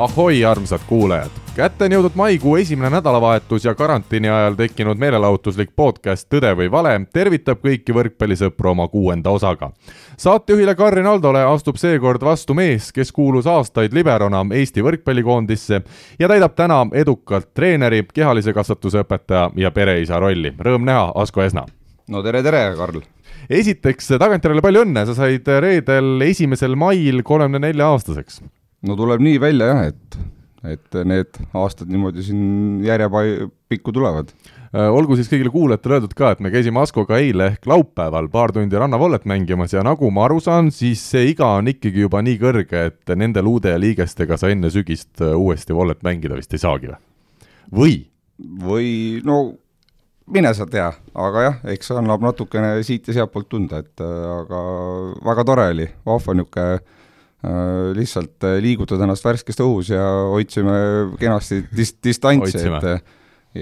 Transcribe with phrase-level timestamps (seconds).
[0.00, 1.30] ahoi, armsad kuulajad!
[1.56, 6.94] kätte on jõudnud maikuu esimene nädalavahetus ja karantiini ajal tekkinud meelelahutuslik podcast Tõde või vale
[7.12, 9.68] tervitab kõiki võrkpallisõpru oma kuuenda osaga.
[10.16, 15.82] saatejuhile Karin Aldole astub seekord vastu mees, kes kuulus aastaid liberona Eesti võrkpallikoondisse
[16.18, 20.54] ja täidab täna edukalt treeneri, kehalise kasvatuse õpetaja ja pereisa rolli.
[20.58, 21.66] Rõõm näha, Asko Esna!
[22.08, 23.02] no tere, tere, Karl!
[23.50, 28.40] esiteks tagantjärele palju õnne, sa said reedel, esimesel mail kolmekümne nelja aastaseks
[28.86, 30.18] no tuleb nii välja jah, et,
[30.76, 34.32] et need aastad niimoodi siin järjepikku tulevad.
[34.70, 38.54] Äh, olgu siis kõigile kuulajatele öeldud ka, et me käisime Askoga eile ehk laupäeval paar
[38.54, 42.38] tundi rannavollet mängimas ja nagu ma aru saan, siis see iga on ikkagi juba nii
[42.40, 46.62] kõrge, et nende luude ja liigestega sa enne sügist äh, uuesti vollet mängida vist ei
[46.62, 47.02] saagi või?
[47.80, 47.98] või?
[48.60, 48.92] või
[49.26, 49.42] no
[50.30, 54.62] mine sa tea, aga jah, eks annab natukene siit ja sealtpoolt tunda, et äh, aga
[55.26, 56.98] väga tore oli, vahva niisugune
[57.96, 60.02] lihtsalt äh, liigutada ennast värskes õhus ja
[60.32, 60.74] hoidsime
[61.20, 63.00] kenasti dis-, distantsi, et äh,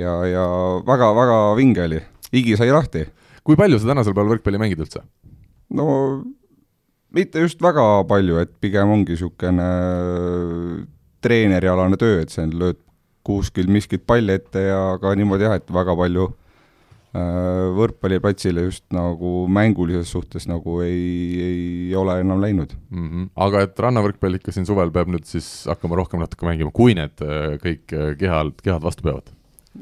[0.00, 0.46] ja, ja
[0.86, 2.00] väga-väga vinge oli,
[2.34, 3.06] higi sai lahti.
[3.46, 5.04] kui palju sa tänasel päeval võrkpalli mängid üldse?
[5.70, 5.86] no
[7.14, 9.70] mitte just väga palju, et pigem ongi niisugune
[11.22, 12.82] treenerialane töö, et sa lööd
[13.26, 16.47] kuskil miskit palli ette ja ka niimoodi jah, et väga palju äh, Äh,
[17.16, 23.06] võrkpalliplatsile just nagu mängulises suhtes nagu ei, ei ole enam läinud mm.
[23.08, 23.30] -hmm.
[23.46, 27.16] aga et rannavõrkpall ikka siin suvel peab nüüd siis hakkama rohkem natuke mängima, kui need
[27.24, 29.32] äh, kõik äh, kehad, kehad vastu peavad?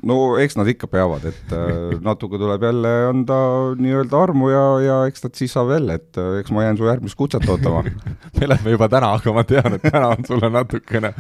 [0.07, 3.39] No eks nad ikka peavad, et äh, natuke tuleb jälle anda
[3.81, 6.89] nii-öelda armu ja, ja eks nad siis saab jälle, et äh, eks ma jään su
[6.89, 7.85] järgmist kutset ootama
[8.41, 11.13] me lähme juba täna, aga ma tean, et täna on sulle natukene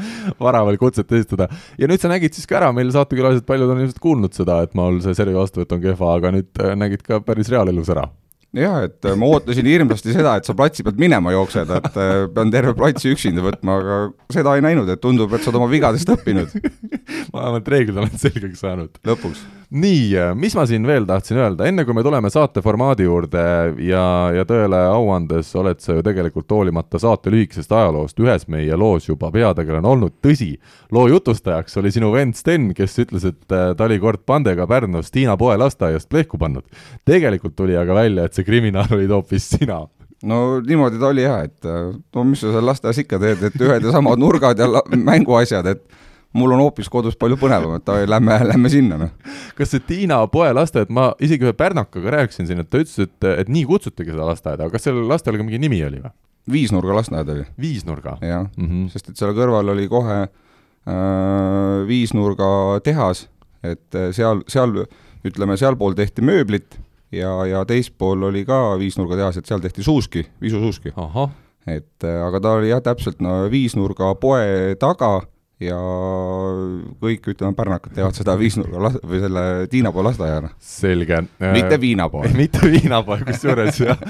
[0.42, 1.48] vara veel kutset esitada.
[1.78, 4.76] ja nüüd sa nägid siis ka ära, meil saatekülalised, paljud on ilmselt kuulnud seda, et
[4.78, 8.08] mul see servi vastuvõtt on kehva, aga nüüd äh, nägid ka päris reaalelus ära
[8.60, 12.14] jah, et äh, ma ootasin hirmsasti seda, et sa platsi pealt minema jooksed, et äh,
[12.32, 13.98] pean terve platsi üksinda võtma, aga
[14.32, 16.56] seda ei näinud, et tundub, et sa oled oma vigadest õppinud
[17.32, 18.98] ma vähemalt reeglid olen selgeks saanud.
[19.06, 19.42] lõpuks.
[19.76, 23.42] nii, mis ma siin veel tahtsin öelda, enne kui me tuleme saate formaadi juurde
[23.82, 28.78] ja, ja tõele au andes oled sa ju tegelikult hoolimata saate lühikesest ajaloost ühes meie
[28.78, 30.52] loos juba peategelane olnud, tõsi,
[30.94, 35.10] loo jutustajaks oli sinu vend Sten, kes ütles, et äh, ta oli kord pandega Pärnus
[35.14, 36.64] Tiina poe lasteaiast plehku pannud.
[37.04, 39.82] tegelikult tuli aga välja, et see kriminaal olid hoopis sina
[40.26, 43.86] no niimoodi ta oli jah, et no mis sa seal lasteaias ikka teed, et ühed
[43.86, 45.84] ja samad nurgad ja mänguasjad, et
[46.36, 49.34] mul on hoopis kodus palju põnevam, et lähme, lähme sinna, noh.
[49.58, 53.28] kas see Tiina poe lasteaed, ma isegi ühe pärnakaga rääkisin siin, et ta ütles, et,
[53.44, 56.14] et nii kutsutigi seda lasteaeda, aga kas sellel lasteaial ka mingi nimi oli või?
[56.52, 57.46] viisnurga lasteaed oli.
[57.60, 58.18] viisnurga?
[58.22, 58.88] jah mm, -hmm.
[58.92, 63.26] sest et seal kõrval oli kohe äh, viisnurga tehas,
[63.62, 64.84] et äh, seal, seal
[65.26, 66.78] ütleme, sealpool tehti mööblit
[67.12, 70.92] ja, ja teispool oli ka viisnurga tehas, et seal tehti suuski, viisusuuski.
[71.66, 75.20] et äh, aga ta oli jah, täpselt no viisnurga poe taga
[75.62, 75.76] ja
[77.00, 80.50] kõik, ütleme, pärnakad teevad seda viisnurga las-, või selle Tiinapoe lasteaiana.
[80.60, 81.22] selge.
[81.40, 84.02] mitte viinapoe mitte viinapoe, kusjuures jah.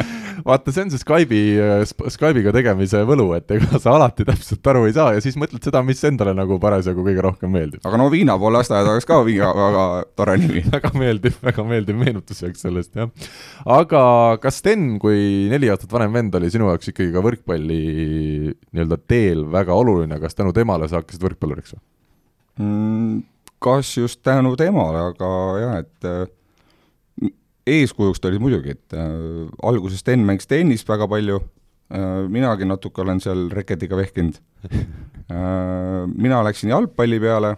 [0.47, 1.45] vaata, see on see Skype'i,
[1.87, 5.85] Skype'iga tegemise võlu, et ega sa alati täpselt aru ei saa ja siis mõtled seda,
[5.87, 7.85] mis endale nagu parasjagu kõige rohkem meeldib.
[7.87, 9.87] aga no viinapoe lasteaed oleks ka väga, väga
[10.19, 13.31] tore nimi väga meeldiv, väga meeldiv meenutus jääks sellest, jah.
[13.79, 14.03] aga
[14.43, 17.81] kas Sten, kui neli aastat vanem vend oli sinu jaoks ikkagi ka võrkpalli
[18.51, 21.77] nii-öelda teel väga oluline, kas tänu temale sa hakkasid võrkpalli võrkpalluriks
[22.59, 23.25] mm,?
[23.67, 25.29] kas just tänu temale, aga
[25.61, 27.31] jah, et äh,
[27.67, 33.03] eeskujuks ta oli muidugi, et äh, alguses Sten mängis tennist väga palju äh,, minagi natuke
[33.03, 34.39] olen seal reketiga vehkinud
[34.73, 36.05] äh,.
[36.13, 37.57] mina läksin jalgpalli peale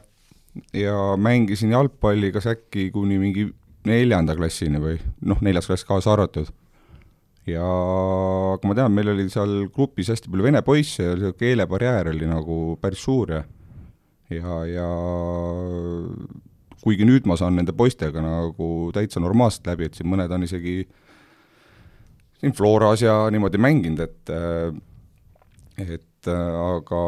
[0.75, 3.49] ja mängisin jalgpalli kas äkki kuni mingi
[3.89, 4.97] neljanda klassini või
[5.27, 6.51] noh, neljas klass kaasa arvatud
[7.48, 7.66] ja
[8.54, 12.28] aga ma tean, meil oli seal grupis hästi palju vene poisse ja see keelebarjäär oli
[12.28, 13.45] nagu päris suur ja
[14.30, 14.89] ja, ja
[16.83, 20.83] kuigi nüüd ma saan nende poistega nagu täitsa normaalselt läbi, et siin mõned on isegi
[22.39, 24.34] siin Floras ja niimoodi mänginud, et
[25.78, 27.01] et aga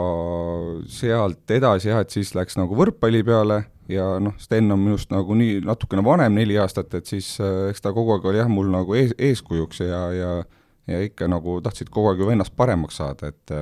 [0.91, 5.35] sealt edasi jah, et siis läks nagu võrkpalli peale ja noh, Sten on minust nagu
[5.35, 8.95] nii natukene vanem, neli aastat, et siis eks ta kogu aeg oli jah, mul nagu
[8.99, 10.33] ees, eeskujuks ja, ja
[10.91, 13.55] ja ikka nagu tahtsid kogu aeg ju ennast paremaks saada, et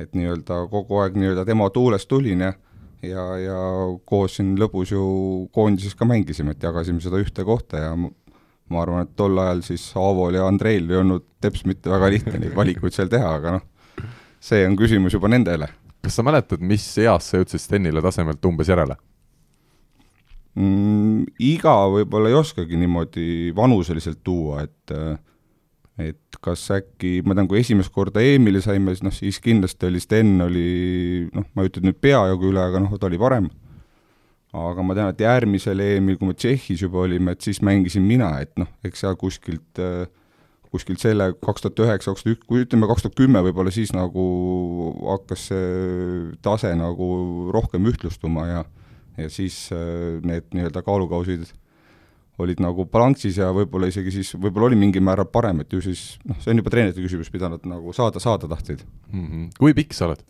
[0.00, 2.52] et nii-öelda kogu aeg nii-öelda tema tuulest tulin ja
[3.06, 3.58] ja, ja
[4.08, 5.04] koos siin lõpus ju
[5.54, 9.84] koondises ka mängisime, et jagasime seda ühte kohta ja ma arvan, et tol ajal siis
[9.98, 14.08] Aavol ja Andreil ei olnud teps mitte väga lihtne neid valikuid seal teha, aga noh,
[14.42, 15.68] see on küsimus juba nendele.
[16.00, 18.96] kas sa mäletad, mis eas sa jõudsid Stenile tasemelt umbes järele
[20.54, 21.26] mm,?
[21.50, 24.94] Iga võib-olla ei oskagi niimoodi vanuseliselt tuua, et
[26.02, 30.00] et kas äkki, ma tean, kui esimest korda EM-ile saime, siis noh, siis kindlasti oli
[30.02, 30.68] Sten oli
[31.34, 33.50] noh, ma ei ütle nüüd peajagu üle, aga noh, ta oli parem.
[34.50, 38.32] aga ma tean, et järgmisel EM-il, kui me Tšehhis juba olime, et siis mängisin mina,
[38.42, 39.78] et noh, eks seal kuskilt
[40.70, 43.90] kuskilt selle kaks tuhat üheksa, kaks tuhat üks, kui ütleme kaks tuhat kümme võib-olla, siis
[43.94, 44.24] nagu
[45.02, 47.08] hakkas see tase nagu
[47.54, 48.60] rohkem ühtlustuma ja
[49.18, 49.66] ja siis
[50.24, 51.48] need nii-öelda kaalukausid
[52.42, 56.18] olid nagu balanssis ja võib-olla isegi siis, võib-olla oli mingil määral parem, et ju siis
[56.28, 59.26] noh, see on juba treenerite küsimus, mida nad nagu saada, saada tahtsid mm.
[59.26, 59.48] -hmm.
[59.58, 60.24] kui pikk sa oled?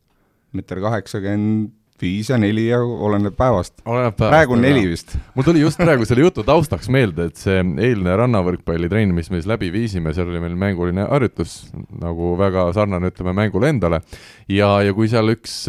[0.52, 3.82] meeter kaheksakümmend viis ja neli ja oleneb päevast.
[4.16, 5.16] praegu on neli vist.
[5.34, 9.48] mul tuli just praegu selle jutu taustaks meelde, et see eilne rannavõrkpallitrenn, mis me siis
[9.50, 11.58] läbi viisime, seal oli meil mänguline harjutus
[12.00, 14.00] nagu väga sarnane, ütleme, mängule endale.
[14.48, 15.62] ja, ja kui seal üks,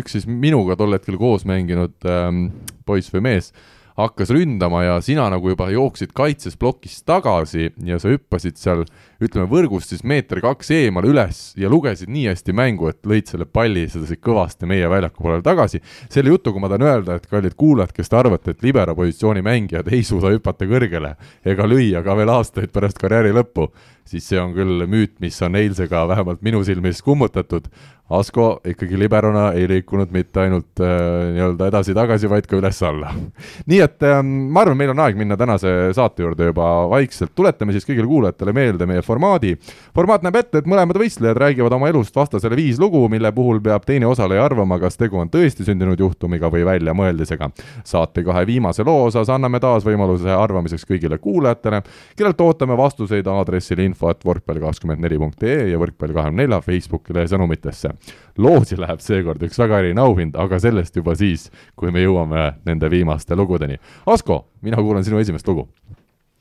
[0.00, 2.48] üks siis minuga tol hetkel koos mänginud ähm,
[2.86, 3.52] poiss või mees
[3.98, 8.84] hakkas ründama ja sina nagu juba jooksid kaitses plokist tagasi ja sa hüppasid seal,
[9.18, 13.48] ütleme võrgust siis meeter kaks eemale üles ja lugesid nii hästi mängu, et lõid selle
[13.50, 15.82] palli sedasi kõvasti meie väljaku poolele tagasi.
[16.10, 19.90] selle jutuga ma tahan öelda, et kallid kuulajad, kes te arvate, et libero positsiooni mängijad
[19.92, 23.72] ei suuda hüpata kõrgele ega lüüa ka veel aastaid pärast karjääri lõppu,
[24.06, 27.66] siis see on küll müüt, mis on eilsega vähemalt minu silmis kummutatud,
[28.08, 30.88] Asko ikkagi liberona ei liikunud mitte ainult äh,
[31.34, 33.10] nii-öelda edasi-tagasi, vaid ka üles-alla.
[33.68, 37.74] nii et äh, ma arvan, meil on aeg minna tänase saate juurde juba vaikselt, tuletame
[37.76, 39.58] siis kõigile kuulajatele meelde meie formaadi.
[39.96, 43.84] formaat näeb ette, et mõlemad võistlejad räägivad oma elust vastasele viis lugu, mille puhul peab
[43.84, 47.50] teine osaleja arvama, kas tegu on tõesti sündinud juhtumiga või väljamõeldisega.
[47.84, 51.82] saate kahe viimase loo osas anname taas võimaluse arvamiseks kõigile kuulajatele,
[52.16, 56.64] kellelt ootame vastuseid aadressil info et võrkpall kakskümmend neli punkt ee ja võrkpall kahekümne nelja
[56.64, 57.97] Facebookile sõnumitesse
[58.38, 61.48] loosi läheb seekord üks väga eriline auhind, aga sellest juba siis,
[61.78, 63.78] kui me jõuame nende viimaste lugudeni.
[64.06, 65.68] Asko, mina kuulan sinu esimest lugu.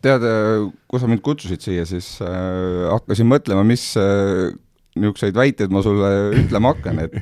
[0.06, 0.22] tead,
[0.88, 4.54] kui sa mind kutsusid siia, siis äh, hakkasin mõtlema, mis äh,
[4.98, 7.18] niisuguseid väiteid ma sulle ütlema hakkan, et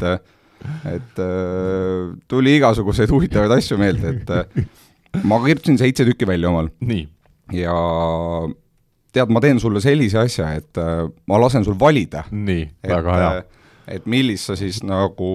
[0.89, 4.67] et äh, tuli igasuguseid huvitavaid asju meelde, et äh,
[5.23, 6.69] ma kirjutasin seitse tükki välja omal.
[7.53, 7.75] ja
[9.15, 12.25] tead, ma teen sulle sellise asja, et äh, ma lasen sul valida.
[12.31, 13.43] nii, väga hea äh,
[13.91, 15.29] et millist sa siis nagu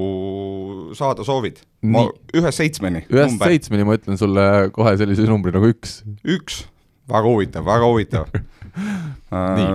[0.99, 1.61] saada soovid?
[1.87, 2.05] ma
[2.37, 3.05] ühest seitsmeni.
[3.09, 3.53] ühest number.
[3.53, 4.45] seitsmeni ma ütlen sulle
[4.75, 6.01] kohe sellise numbri nagu üks.
[6.27, 6.65] üks,
[7.11, 8.31] väga huvitav, väga huvitav
[9.37, 9.75] äh,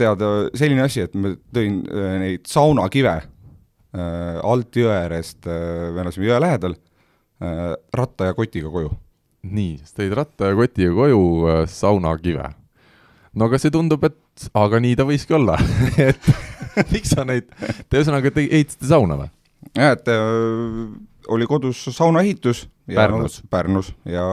[0.00, 0.26] tead,
[0.58, 6.40] selline asi, et ma tõin äh, neid saunakive äh, alt jõe äärest me elasime jõe
[6.46, 8.94] lähedal äh,, ratta ja kotiga koju.
[9.44, 11.22] nii, sa tõid ratta ja kotiga koju
[11.70, 12.52] saunakive.
[13.34, 15.58] no aga see tundub, et aga nii ta võiski olla
[16.08, 16.34] et
[16.94, 17.50] miks sa neid,
[17.88, 19.30] te ühesõnaga te ehitasite sauna või?
[19.74, 20.78] jah, et äh,
[21.34, 22.66] oli kodus saunaehitus.
[22.84, 23.38] Pärnus.
[23.48, 24.24] Pärnus ja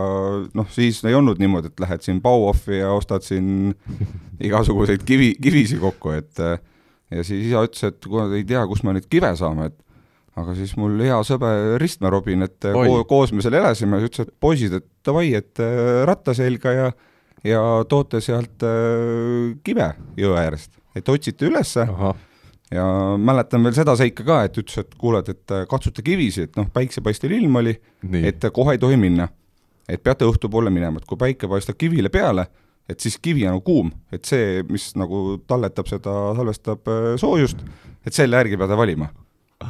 [0.57, 3.71] noh, siis ei olnud niimoodi, et lähed siin Bauhofi ja ostad siin
[4.47, 6.57] igasuguseid kivi, kivisi kokku, et äh,
[7.11, 9.77] ja siis isa ütles, et kuule, ei tea, kust me neid kive saame, et
[10.41, 14.27] aga siis mul hea sõber Ristme Robin, et äh, ko koos me seal elasime, ütles,
[14.27, 16.91] et poisid, et davai, et äh, ratta selga ja
[17.47, 19.87] ja toote sealt äh, kive
[20.19, 21.87] jõe äärest, et otsite ülesse
[22.71, 22.85] ja
[23.17, 26.69] mäletan veel seda seika ka, et ütles, et kuuled, et äh, katsute kivisi, et noh,
[26.73, 27.75] päiksepaistel ilm oli,
[28.21, 29.29] et kohe ei tohi minna.
[29.91, 32.45] et peate õhtupoole minema, et kui päike paistab kivile peale,
[32.87, 37.65] et siis kivi on nagu kuum, et see, mis nagu talletab seda, salvestab äh, soojust,
[38.07, 39.09] et selle järgi peate valima.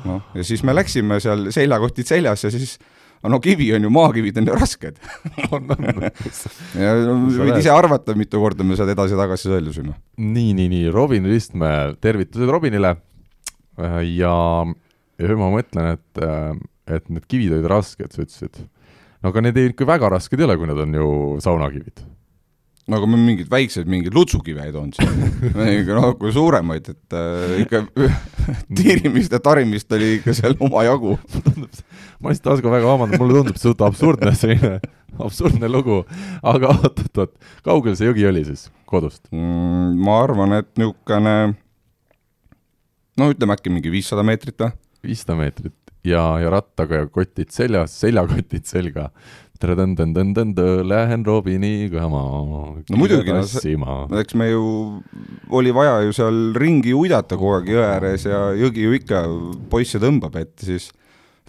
[0.05, 2.77] noh, ja siis me läksime seal seljakotid seljas ja siis
[3.29, 4.99] no kivi on ju, maakivid on ju rasked.
[6.81, 9.95] Ja võid ise arvata, mitu korda me sealt edasi-tagasi sõeldusime.
[10.17, 12.95] nii, nii, nii, Robin Ristmäe, tervitused Robinile.
[13.81, 14.33] Äh, ja,
[15.21, 16.55] ja ma mõtlen, et, äh,
[16.97, 18.63] et need kivid olid rasked, sa ütlesid.
[19.21, 21.11] no aga need ei, ikka väga rasked ei ole, kui need on ju
[21.43, 22.03] saunakivid.
[22.89, 27.15] No aga me mingeid väikseid, mingeid lutsukive ei toonud siin ikka noh, kui suuremaid, et
[27.15, 27.83] äh, ikka
[28.77, 31.15] tiirimist ja tarimist oli ikka seal omajagu
[32.21, 34.77] ma lihtsalt Asko väga vabandan, mulle tundub see suht absurdne, selline
[35.21, 36.01] absurdne lugu,
[36.53, 37.35] aga oot-oot-oot,
[37.65, 39.99] kaugel see jõgi oli siis kodust mm,?
[40.01, 41.35] ma arvan, et niisugune
[43.19, 44.73] no ütleme äkki mingi viissada meetrit või?
[45.11, 49.09] viissada meetrit ja, ja rattaga ja kotid seljas, seljakotid selga
[49.61, 52.39] lähen Robiniga maa.
[52.89, 54.63] no muidugi, no eks me ju,
[55.49, 59.21] oli vaja ju seal ringi uidata kogu aeg jõe ääres ja jõgi ju ikka
[59.69, 60.89] poisse tõmbab, et siis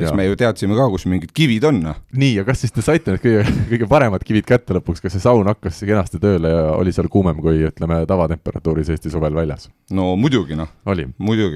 [0.00, 1.99] eks me ju teadsime ka, kus mingid kivid on, noh.
[2.16, 5.25] nii, ja kas siis te saite need kõige, kõige paremad kivid kätte lõpuks, kas see
[5.25, 9.68] saun hakkas kenasti tööle ja oli seal kuumem kui ütleme, tavatemperatuuris Eesti suvel väljas?
[9.92, 10.70] no muidugi, noh.
[10.88, 11.06] oli?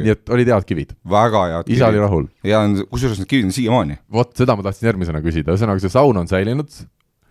[0.04, 0.94] nii et olid head kivid?
[1.16, 2.28] väga head isa oli rahul?
[2.46, 4.00] ja kusjuures need kivid on siiamaani.
[4.18, 6.82] vot, seda ma tahtsin järgmisena küsida, ühesõnaga see saun on säilinud?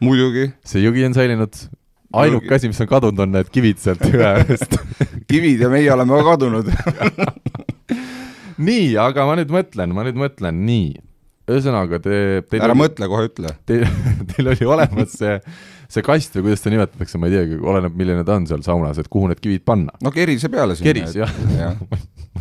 [0.04, 0.50] muidugi.
[0.66, 1.66] see jõgi on säilinud?
[2.16, 4.78] ainuke asi, mis on kadunud, on need kivid sealt jõe äärest
[5.32, 6.74] kivid ja meie oleme ka kadunud
[8.58, 10.94] nii, aga ma nüüd mõtlen, ma nüüd mõtlen, nii.
[11.50, 12.18] ühesõnaga, te
[12.58, 13.52] ära oli, mõtle, kohe ütle.
[13.70, 13.86] Teil,
[14.32, 15.36] teil oli olemas see,
[15.92, 19.02] see kast või kuidas seda nimetatakse, ma ei teagi, oleneb, milline ta on seal saunas,
[19.02, 19.94] et kuhu need kivid panna.
[20.04, 20.92] no kerise peale sinna.
[20.92, 21.76] keris, jah ja.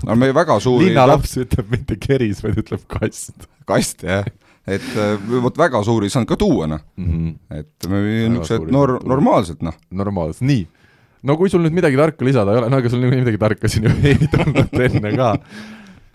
[0.06, 3.46] no me väga suuri linnalaps ütleb mitte keris, vaid ütleb kast.
[3.68, 4.24] kast, jah
[4.64, 7.60] et äh, vot väga suuri ei saanud ka tuua, noh mm -hmm..
[7.60, 9.76] et niisugused nor-, normaalsed, noh.
[9.90, 10.64] normaalsed, nii.
[11.22, 13.68] no kui sul nüüd midagi tarka lisada ei ole, no ega sul niikuinii midagi tarka
[13.68, 15.34] siin ju ei tulnud enne ka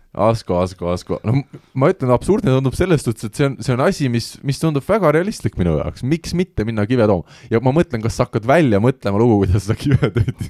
[0.10, 1.44] Asko, Asko, Asko, no
[1.78, 4.86] ma ütlen, absurdne tundub selles suhtes, et see on, see on asi, mis, mis tundub
[4.88, 7.38] väga realistlik minu jaoks, miks mitte minna kive tooma.
[7.54, 10.50] ja ma mõtlen, kas sa hakkad välja mõtlema lugu, kuidas seda kive tehti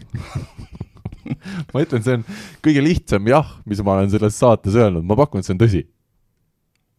[1.73, 2.23] ma ütlen, see on
[2.63, 5.83] kõige lihtsam jah, mis ma olen selles saates öelnud, ma pakun, et see on tõsi.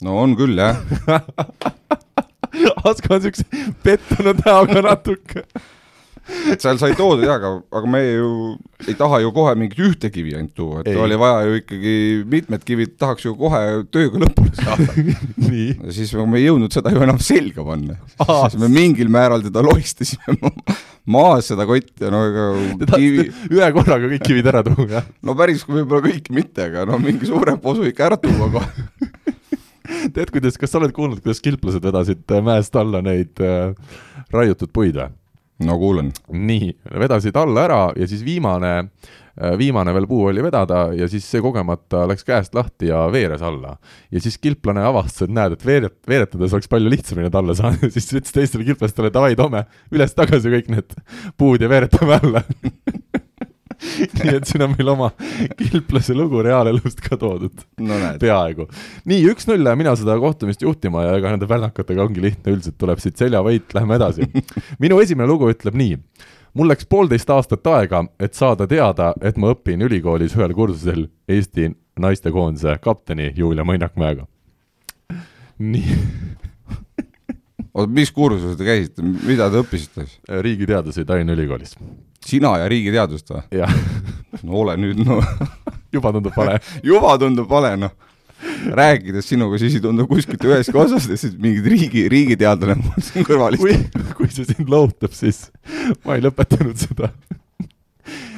[0.05, 0.77] no on küll, jah.
[2.85, 5.47] Asko on siukse pettunud näoga natuke
[6.61, 8.31] seal sai toodud jaa, aga, aga me ju
[8.87, 10.99] ei taha ju kohe mingit ühte kivi ainult tuua, et ei.
[10.99, 11.95] oli vaja ju ikkagi
[12.31, 13.61] mitmed kivid tahaks ju kohe
[13.93, 14.87] tööga lõpule saada
[15.85, 17.99] ja siis me ei jõudnud seda ju enam selga panna.
[18.23, 20.51] siis me mingil määral teda lohistasime
[21.11, 23.29] maas seda kotti ja no ega kivi...
[23.51, 25.07] ühe korraga kõik kivid ära tuua, jah?
[25.25, 29.29] no päris võib-olla kõiki mitte, aga no mingi suurem posu ikka ära tuua kohe
[30.15, 33.73] tead, kuidas, kas sa oled kuulnud, kuidas kilplased vedasid mäest alla neid äh,
[34.33, 35.09] raiutud puid või?
[35.65, 36.11] No kuulen.
[36.31, 38.73] nii, vedasid alla ära ja siis viimane,
[39.37, 43.41] äh, viimane veel puu oli vedada ja siis see kogemata läks käest lahti ja veeres
[43.45, 43.77] alla.
[44.11, 47.91] ja siis kilplane avastas, et näed, et veeret-, veeretades oleks palju lihtsamini need alla saada
[47.95, 50.99] siis ütles teistele kilplastele, davai, toome üles-tagasi kõik need
[51.37, 52.45] puud ja veeretame alla
[54.21, 55.11] nii et siin on meil oma
[55.59, 57.97] kilplase lugu reaalelust ka toodud no,.
[58.21, 58.67] peaaegu.
[59.09, 63.01] nii, üks-null lähen mina seda kohtumist juhtima ja ega nende välnakatega ongi lihtne, üldiselt tuleb
[63.01, 64.27] siit seljavõit, lähme edasi.
[64.83, 65.97] minu esimene lugu ütleb nii
[66.57, 71.71] mul läks poolteist aastat aega, et saada teada, et ma õpin ülikoolis ühel kursusel Eesti
[72.01, 74.27] naistekoondise kapteni Julia Mõinakmäega.
[75.61, 75.97] nii
[77.73, 80.21] oota, mis kursusel te käisite, mida te õppisite siis?
[80.43, 81.75] riigiteadusi Tallinna Ülikoolis
[82.25, 83.43] sina ja riigiteadust või?
[83.61, 83.73] jah.
[84.43, 85.19] no ole nüüd, no
[85.95, 87.95] juba tundub vale juba tundub vale, noh.
[88.75, 93.57] rääkides sinuga, siis ei tundu kuskilt ühestki osast siis mingid riigi, riigiteadlane mul siin kõrval
[93.57, 93.67] istub.
[93.67, 95.47] kui, kui see sind lohutab, siis
[96.05, 97.11] ma ei lõpetanud seda.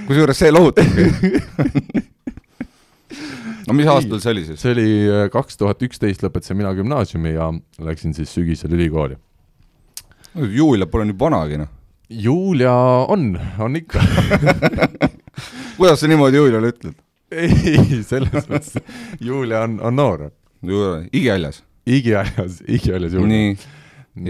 [0.08, 1.08] kusjuures see lohutabki
[3.68, 4.62] no mis aastal see oli siis?
[4.64, 7.52] see oli äh, kaks tuhat üksteist lõpetasin mina gümnaasiumi ja
[7.84, 9.20] läksin siis sügisel ülikooli.
[10.34, 11.72] Julia pole nüüd vanagi, noh
[12.10, 12.74] Julia
[13.08, 14.02] on, on ikka
[15.78, 16.98] kuidas sa niimoodi Juliale ütled?
[17.34, 18.76] ei, selles mõttes,
[19.24, 20.28] Julia on, on noor.
[21.12, 21.64] igihaljas?
[21.86, 23.30] igihaljas, igihaljas Julia.
[23.32, 23.56] nii,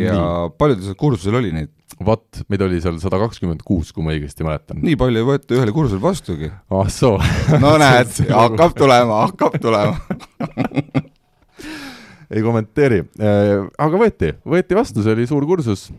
[0.06, 0.54] ja nii.
[0.58, 1.74] palju teil seal kursusel oli neid?
[2.04, 4.82] Vot, meid oli seal sada kakskümmend kuus, kui ma õigesti mäletan.
[4.84, 6.52] nii palju ei võeta ühele kursusele vastugi.
[6.74, 7.18] ah soo
[7.62, 9.98] no näed, hakkab tulema, hakkab tulema
[12.34, 15.90] ei kommenteeri, äh, aga võeti, võeti vastu, see oli suur kursus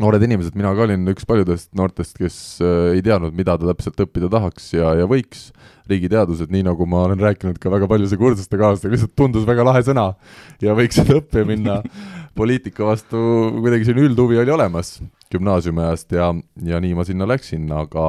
[0.00, 4.00] noored inimesed, mina ka olin üks paljudest noortest, kes äh, ei teadnud, mida ta täpselt
[4.06, 5.50] õppida tahaks ja, ja võiks.
[5.90, 10.12] riigiteadused, nii nagu ma olen rääkinud ka väga paljude kursustekaaslastega, lihtsalt tundus väga lahe sõna
[10.62, 11.80] ja võiks seda õppima minna.
[12.38, 13.18] poliitika vastu
[13.58, 15.00] kuidagi selline üldhuvi oli olemas
[15.34, 16.30] gümnaasiumi ajast ja,
[16.62, 18.06] ja nii ma sinna läksin, aga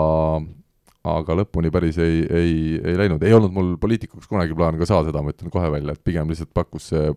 [1.02, 5.10] aga lõpuni päris ei, ei, ei läinud, ei olnud mul poliitikuks kunagi plaan ka saada,
[5.10, 7.10] seda ma ütlen kohe välja, et pigem lihtsalt pakkus see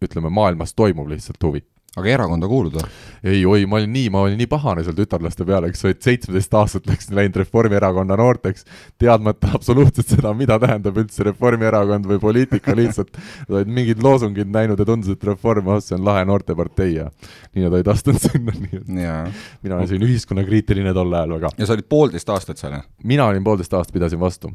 [0.00, 1.60] ütleme, maailmas toimuv lihtsalt huvi
[1.98, 2.84] aga erakonda kuulud või?
[3.26, 6.54] ei, oi, ma olin nii, ma olin nii pahane seal tütarlaste peale, kes olid seitsmeteist
[6.60, 8.64] aastat läksin läinud Reformierakonna noorteks,
[9.00, 14.80] teadmata absoluutselt seda, mida tähendab üldse Reformierakond või poliitika, lihtsalt nad olid mingid loosungid näinud
[14.80, 18.54] ja tundus, et Reform, oh, see on lahe noortepartei ja nii nad olid astunud sinna,
[18.54, 19.20] nii et ja.
[19.66, 21.54] mina olin selline ühiskonnakriitiline tol ajal väga.
[21.58, 22.86] ja sa olid poolteist aastat seal, jah?
[23.02, 24.54] mina olin poolteist aastat, pidasin vastu.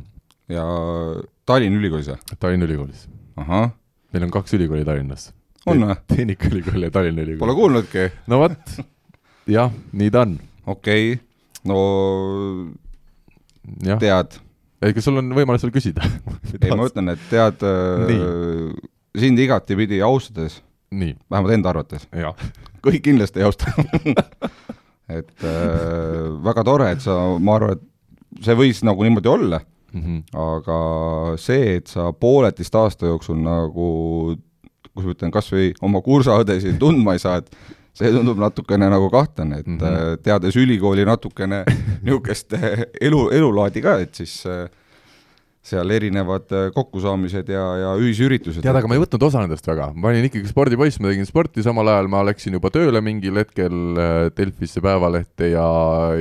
[0.50, 0.66] ja
[1.46, 2.38] Tallinna Ülikoolis või?
[2.40, 3.10] Tallinna Ülikoolis.
[3.44, 5.34] meil on kaks ülikooli Tallinnas
[5.66, 5.98] on või?
[6.16, 7.44] Tehnikaülikool ja Tallinna Ülikool.
[7.46, 8.08] Pole kuulnudki.
[8.32, 8.76] no vot,
[9.52, 10.38] jah, nii ta on.
[10.66, 11.24] okei okay.,
[11.70, 11.80] no
[13.86, 13.98] ja.
[14.02, 14.38] tead.
[14.82, 16.06] ei, kas sul on võimalus veel küsida
[16.62, 18.16] ei, ma ütlen, et tead, äh,
[19.20, 22.08] sind igatipidi austades, vähemalt enda arvates,
[22.86, 23.72] kõik kindlasti ei austa
[25.18, 30.02] et äh, väga tore, et sa, ma arvan, et see võis nagu niimoodi olla mm,
[30.02, 30.24] -hmm.
[30.42, 30.80] aga
[31.42, 33.88] see, et sa pooleteist aasta jooksul nagu
[34.96, 37.52] kus ma ütlen, kas või oma kursaõdesid tundma ei saa, et
[37.96, 40.24] see tundub natukene nagu kahtlane, et mm -hmm.
[40.24, 41.64] teades ülikooli natukene
[42.04, 44.66] niisugust elu, elulaadi ka, et siis äh,
[45.66, 48.62] seal erinevad äh, kokkusaamised ja, ja ühisüritused.
[48.62, 51.64] tead, aga ma ei võtnud osa nendest väga, ma olin ikkagi spordipoiss, ma tegin sporti,
[51.66, 55.66] samal ajal ma läksin juba tööle mingil hetkel äh, Delfisse Päevalehte ja,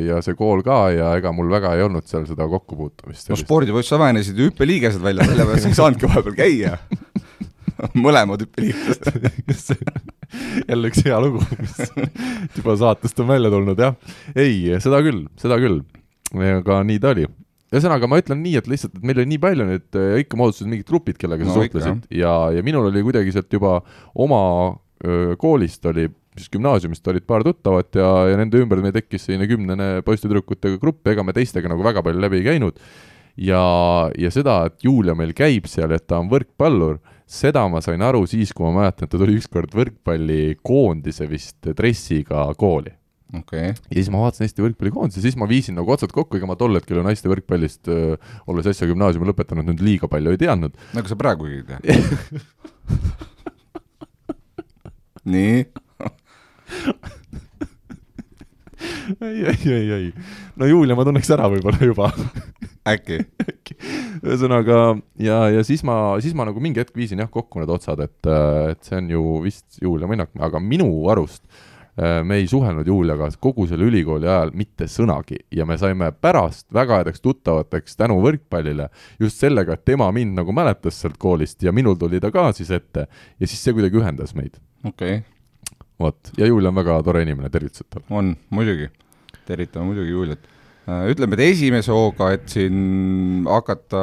[0.01, 3.29] ja see kool ka ja ega mul väga ei olnud seal seda kokkupuutumist.
[3.29, 6.79] no spordipoiss, sa vähenesid ju hüppeliigesed välja, sellepärast ei saanudki vahepeal käia
[8.07, 9.95] mõlemad hüppeliiglased
[10.71, 11.79] jälle üks hea lugu, mis
[12.59, 13.97] juba saatest on välja tulnud, jah.
[14.35, 15.83] ei, seda küll, seda küll.
[16.35, 17.27] aga nii ta oli
[17.75, 20.71] ühesõnaga, ma ütlen nii, et lihtsalt, et meil oli nii palju nüüd äh, ikka moodustasid
[20.71, 23.81] mingid grupid, kellega sa no, suhtlesid ikka, ja, ja minul oli kuidagi sealt juba
[24.21, 24.43] oma
[25.05, 26.07] öö, koolist oli,
[26.39, 31.03] siis gümnaasiumist olid paar tuttavat ja, ja nende ümber meil tekkis selline kümnene poiste-tüdrukutega grupp,
[31.11, 32.79] ega me teistega nagu väga palju läbi ei käinud.
[33.43, 33.65] ja,
[34.19, 38.25] ja seda, et Julia meil käib seal, et ta on võrkpallur, seda ma sain aru
[38.31, 42.93] siis, kui ma mäletan, et ta tuli ükskord võrkpallikoondise vist dressiga kooli.
[43.35, 43.73] Okay..
[43.73, 46.77] ja siis ma vaatasin Eesti võrkpallikoondise, siis ma viisin nagu otsad kokku, ega ma tol
[46.77, 47.89] hetkel ju naiste võrkpallist
[48.47, 50.77] olles äsja gümnaasiumi lõpetanud, nüüd liiga palju ei teadnud.
[50.93, 51.79] no aga sa praegugi ei tea.
[55.25, 55.65] Nii.
[59.21, 60.13] Ei, ei, ei, ei.
[60.61, 62.11] no Julia ma tunneks ära võib-olla juba
[62.89, 63.21] äkki.
[64.25, 64.79] Ühesõnaga
[65.21, 68.19] ja, ja siis ma, siis ma nagu mingi hetk viisin jah kokku need otsad, et,
[68.71, 71.43] et see on ju vist Julia Minnak, aga minu arust
[71.97, 75.41] äh, me ei suhelnud Juliaga kogu selle ülikooli ajal mitte sõnagi.
[75.55, 78.91] Ja me saime pärast väga headeks tuttavateks tänu võrkpallile
[79.23, 82.73] just sellega, et tema mind nagu mäletas sealt koolist ja minul tuli ta ka siis
[82.75, 83.09] ette.
[83.41, 84.61] Ja siis see kuidagi ühendas meid.
[84.85, 85.23] okei.
[85.23, 85.79] Okay..
[86.01, 88.09] vot, ja Julia on väga tore inimene, tervitused talle.
[88.11, 88.91] on, muidugi.
[89.45, 90.54] tervitame muidugi Juliat
[90.85, 94.03] ütleme, et esimese hooga, et siin hakata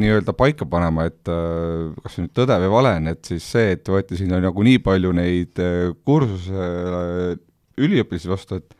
[0.00, 3.74] nii-öelda paika panema, et äh, kas see nüüd tõde või vale on, et siis see,
[3.76, 7.36] et võeti sinna nagu nii palju neid äh, kursuse
[7.76, 8.76] üliõpilasi vastu, et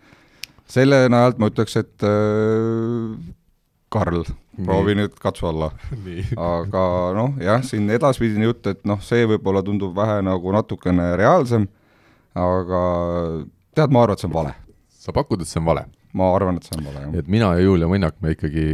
[0.71, 2.07] selle najalt ma ütleks, et
[3.95, 4.25] Karl,
[4.65, 5.69] proovi nüüd katsu alla.
[6.41, 6.85] aga
[7.19, 11.69] noh, jah, siin edaspidine jutt, et noh, see võib-olla tundub vähe nagu natukene reaalsem,
[12.35, 12.81] aga
[13.77, 14.57] tead, ma arvan, et see on vale.
[15.05, 15.85] sa pakud, et see on vale?
[16.15, 17.19] Ma arvan, et see on vale, jah.
[17.21, 18.65] et mina ja Julia Mõnnak, me ikkagi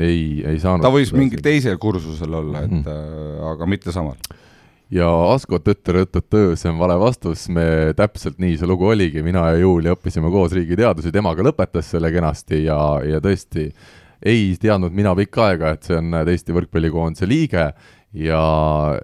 [0.00, 3.42] ei, ei saanud ta võis mingil teisel kursusel olla, et mm -hmm.
[3.52, 4.16] aga mitte samal.
[4.90, 9.60] ja Asko tõtt-tõtt-tõtt, see on vale vastus, me täpselt nii see lugu oligi, mina ja
[9.60, 13.72] Julia õppisime koos riigiteadusi, temaga lõpetas selle kenasti ja, ja tõesti
[14.22, 17.72] ei teadnud mina pikka aega, et see on Eesti võrkpallikoondise liige
[18.16, 18.44] ja,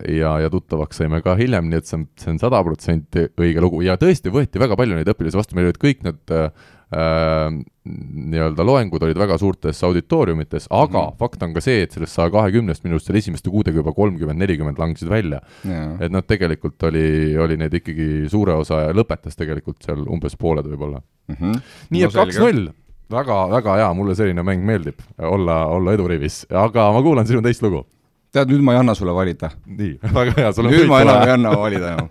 [0.09, 3.61] ja, ja tuttavaks saime ka hiljem, nii et see on, see on sada protsenti õige
[3.61, 6.82] lugu ja tõesti võeti väga palju neid õpilasi vastu, meil olid kõik need äh, Äh,
[6.93, 11.19] nii-öelda loengud olid väga suurtes auditooriumites, aga mm -hmm.
[11.19, 14.79] fakt on ka see, et sellest saja kahekümnest minust seal esimeste kuudega juba kolmkümmend, nelikümmend
[14.79, 15.41] langesid välja.
[15.65, 15.97] Yeah..
[16.01, 20.69] et noh, tegelikult oli, oli neid ikkagi suure osa ja lõpetas tegelikult seal umbes pooled
[20.69, 21.03] võib-olla.
[21.29, 21.37] Mm.
[21.41, 21.61] -hmm.
[21.91, 22.69] nii no, et kaks-null,
[23.11, 27.63] väga, väga hea, mulle selline mäng meeldib, olla, olla edurivis, aga ma kuulan sinu teist
[27.63, 27.87] lugu
[28.33, 29.51] tead, nüüd ma ei anna sulle valida.
[29.67, 32.09] nii, väga hea, sul on nüüd ma enam ei anna valida enam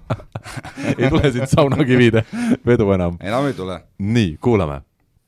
[0.98, 2.24] ei tule siit saunakivide
[2.68, 3.18] vedu enam?
[3.22, 3.80] enam ei tule.
[3.98, 4.82] nii, kuulame.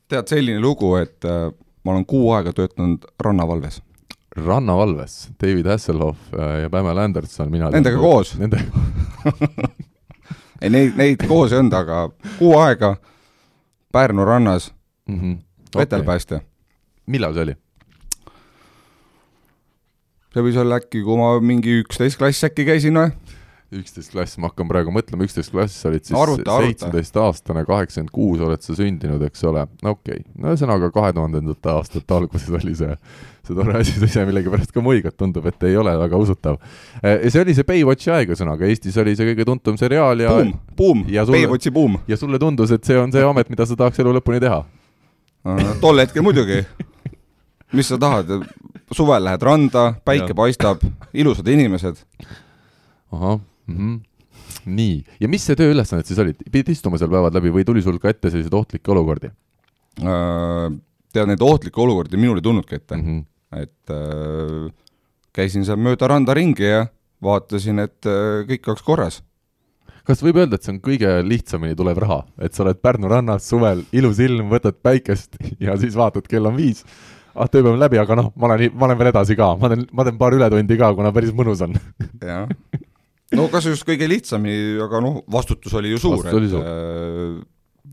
[0.08, 1.48] tead, selline lugu, et äh,
[1.84, 3.80] ma olen kuu aega töötanud rannavalves.
[4.36, 8.62] rannavalves, David Hasselhoff äh, ja Pamela Anderson, mina Nendega tean, koos Nende
[10.62, 12.06] ei, neid, neid koos ei olnud, aga
[12.38, 12.96] kuu aega
[13.94, 14.72] Pärnu rannas
[15.08, 15.36] mm -hmm.
[15.76, 16.48] vetelpäästja okay..
[17.06, 17.56] millal see oli?
[20.34, 23.14] See võis olla äkki, kui ma mingi üksteist klass äkki käisin või?
[23.74, 28.76] üksteist klass, ma hakkan praegu mõtlema, üksteist klass olid siis seitsmeteistaastane, kaheksakümmend kuus oled sa
[28.78, 32.94] sündinud, eks ole, okei okay., no ühesõnaga kahe tuhandendate aastate alguses oli see,
[33.48, 36.60] see tore asi, sa ise millegipärast ka muigad, tundub, et ei ole väga usutav.
[37.02, 40.54] ja see oli see Baywatchi aeg, ühesõnaga Eestis oli see kõige tuntum seriaal ja buum,
[40.78, 41.98] buum, Baywatchi buum.
[42.10, 44.62] ja sulle tundus, et see on see amet, mida sa tahaks elu lõpuni teha
[45.82, 46.62] tol hetkel muidugi
[47.74, 48.30] mis sa tahad,
[48.92, 50.82] suvel lähed randa, päike paistab,
[51.14, 52.02] ilusad inimesed.
[53.12, 54.00] ahah mm, -hmm.
[54.64, 57.98] nii, ja mis see tööülesanded siis olid, pidid istuma seal päevad läbi või tuli sul
[57.98, 59.30] ka ette selliseid ohtlikke olukordi
[60.02, 60.72] äh,?
[61.14, 63.62] tead, neid ohtlikke olukordi minul ei tulnudki ette mm, -hmm.
[63.62, 64.72] et äh,
[65.32, 66.86] käisin seal mööda randa ringi ja
[67.22, 69.22] vaatasin, et äh, kõik oleks korras
[70.04, 73.46] kas võib öelda, et see on kõige lihtsamini tulev raha, et sa oled Pärnu rannas
[73.48, 76.84] suvel, ilus ilm, võtad päikest ja siis vaatad, kell on viis
[77.34, 79.84] ah, tööpäev on läbi, aga noh, ma olen, ma olen veel edasi ka, ma teen,
[79.92, 81.76] ma teen paar ületundi ka, kuna päris mõnus on.
[82.22, 82.48] jah,
[83.34, 86.64] no kas just kõige lihtsamini, aga noh, vastutus oli ju suur, et suur.
[86.64, 87.38] Äh,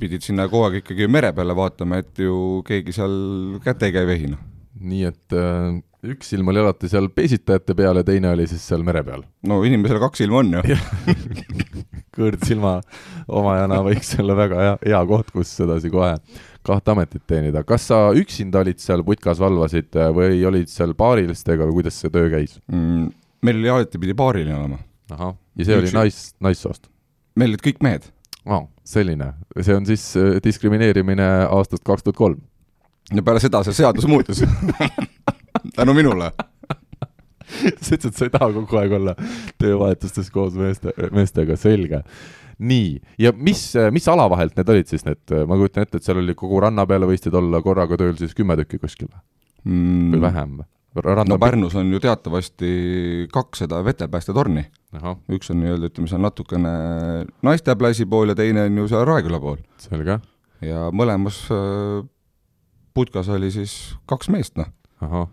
[0.02, 3.16] pidid sinna kogu aeg ikkagi mere peale vaatama, et ju keegi seal
[3.66, 4.40] käte ei vehina.
[4.82, 8.82] nii et äh, üks silm oli alati seal peesitajate peal ja teine oli siis seal
[8.86, 9.26] mere peal.
[9.46, 10.78] no inimesel kaks silma on ju
[12.18, 12.80] kõõrdsilma
[13.30, 16.16] omajana võiks olla väga hea, hea koht, kus sedasi kohe
[16.68, 17.64] kahte ametit teenida.
[17.68, 22.30] kas sa üksinda olid seal putkas, valvasid või olid seal paarilistega või kuidas see töö
[22.34, 23.10] käis mm,?
[23.46, 24.80] meil oli alati pidi paariline olema.
[25.12, 25.84] ahah, ja see Üks...
[25.84, 26.90] oli nais, naissoost?
[27.36, 28.08] meil olid kõik mehed
[28.46, 28.68] oh,.
[28.84, 32.42] selline, see on siis äh, diskrimineerimine aastast kaks tuhat kolm.
[33.12, 34.44] ja peale seda see seadus muutus
[35.78, 36.32] tänu minule
[37.52, 39.16] sa ütlesid, sa ei taha kogu aeg olla
[39.60, 42.04] töövahetustes koos meeste, meestega, selge
[42.62, 42.90] nii,
[43.22, 46.36] ja mis, mis ala vahelt need olid siis need, ma kujutan ette, et seal oli
[46.38, 49.10] kogu ranna peale võisid olla korraga tööl siis kümme tükki kuskil
[49.66, 50.14] mm.
[50.14, 50.62] või vähem?
[51.28, 52.72] no Pärnus on ju teatavasti
[53.32, 54.66] kaks seda vetelpäästetorni.
[55.32, 56.74] üks on nii-öelda, ütleme seal natukene
[57.48, 59.62] naisteplassi pool ja teine on ju seal Raeküla pool.
[59.80, 60.20] selge.
[60.62, 62.02] ja mõlemas äh,
[62.94, 65.30] putkas oli siis kaks meest, noh.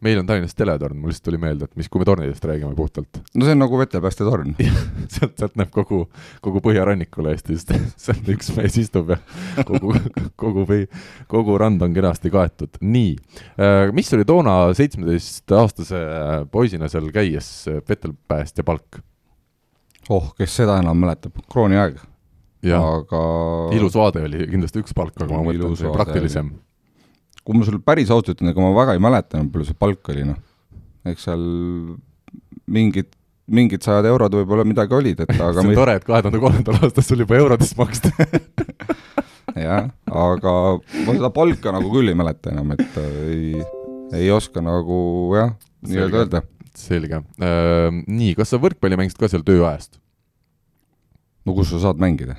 [0.00, 3.20] Meil on Tallinnas teletorn, mul lihtsalt tuli meelde, et mis, kui me tornidest räägime puhtalt.
[3.34, 4.54] no see on nagu vetepäästetorn
[5.14, 6.04] sealt, sealt näeb kogu,
[6.44, 7.72] kogu põhjarannikule Eestist,
[8.04, 9.18] sealt üks mees istub ja
[9.66, 9.96] kogu,
[10.42, 10.66] kogu,
[11.30, 12.78] kogu rand on kenasti kaetud.
[12.80, 13.16] nii,
[13.58, 16.04] äh, mis oli toona seitsmeteistaastase
[16.52, 17.50] poisina seal käies
[17.88, 19.02] vetelpäästja palk?
[20.08, 21.98] oh, kes seda enam mäletab, krooniaeg.
[22.78, 23.26] aga
[23.74, 26.67] ilus vaade oli kindlasti üks palk, aga ma mõtlen, see praktilisem oli
[27.48, 30.26] kui ma sulle päris ausalt ütlen, ega ma väga ei mäleta, palju see palk oli,
[30.28, 30.36] noh.
[31.08, 31.44] eks seal
[32.68, 33.08] mingid,
[33.48, 36.82] mingid sajad eurod võib-olla midagi olid, et aga see on tore, et kahe tuhande kolmandal
[36.82, 38.12] aastal sul juba eurodes maksti
[39.64, 40.54] jah, aga
[41.06, 43.66] ma seda palka nagu küll ei mäleta enam, et äh, ei,
[44.20, 45.00] ei oska nagu
[45.38, 45.56] jah,
[45.88, 46.44] nii-öelda öelda.
[46.76, 47.88] selge äh,.
[48.04, 49.96] Nii, kas sa võrkpalli mängisid ka seal tööajast?
[51.48, 52.36] no kus sa saad mängida?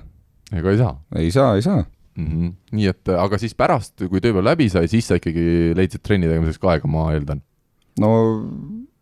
[0.53, 0.99] ega ei saa?
[1.17, 1.81] ei saa, ei saa
[2.19, 2.27] mm.
[2.31, 2.53] -hmm.
[2.77, 6.61] nii et, aga siis pärast, kui tööpäev läbi sai, siis sa ikkagi leidsid trenni tegemiseks
[6.61, 7.41] ka aega, ma eeldan?
[7.99, 8.11] no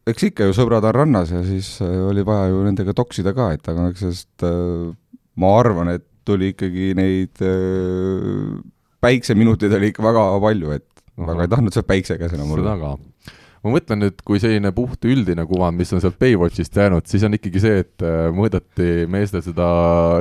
[0.08, 3.52] eks ikka ju sõbrad on rannas ja siis äh, oli vaja ju nendega toksida ka,
[3.58, 4.94] et aga eks sellest äh,
[5.42, 8.56] ma arvan, et tuli ikkagi neid äh,
[9.04, 11.32] päikseminuteid oli ikka väga palju, et Aha.
[11.32, 12.76] väga ei tahtnud seal päikse käes enam olla.
[12.76, 17.08] seda ka ma mõtlen nüüd, kui selline puht üldine kuvand, mis on sealt Baywatchist jäänud,
[17.10, 19.68] siis on ikkagi see, et äh, mõõdeti meestel seda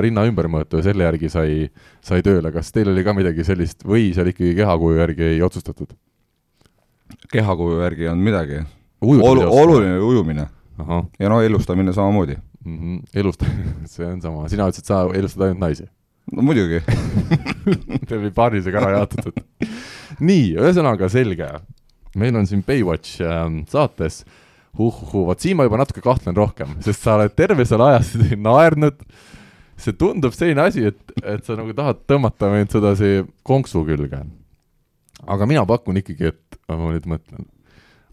[0.03, 1.67] rinna ümbermõõtu ja selle järgi sai,
[2.05, 2.51] sai tööle.
[2.55, 5.93] kas teil oli ka midagi sellist või seal ikkagi kehakuju järgi ei otsustatud?
[7.31, 8.61] kehakuju järgi ei olnud midagi.
[9.01, 10.47] Olu, oluline ujumine.
[11.19, 12.77] ja no elustamine samamoodi mm.
[12.77, 13.01] -hmm.
[13.13, 15.87] elustamine, see on sama, sina ütlesid, sa elustad ainult naisi?
[16.31, 16.81] no muidugi
[18.07, 19.39] Teil oli paarisega ära jaotatud
[20.19, 21.47] nii, ühesõnaga selge,
[22.17, 24.23] meil on siin Baywatch äh, saates
[24.77, 28.01] uhuhu, vot siin ma juba natuke kahtlen rohkem, sest sa oled terve selle aja
[28.49, 29.01] naernud.
[29.77, 34.23] see tundub selline asi, et, et sa nagu tahad tõmmata meid sedasi konksu külge.
[35.25, 37.45] aga mina pakun ikkagi, et ma nüüd mõtlen,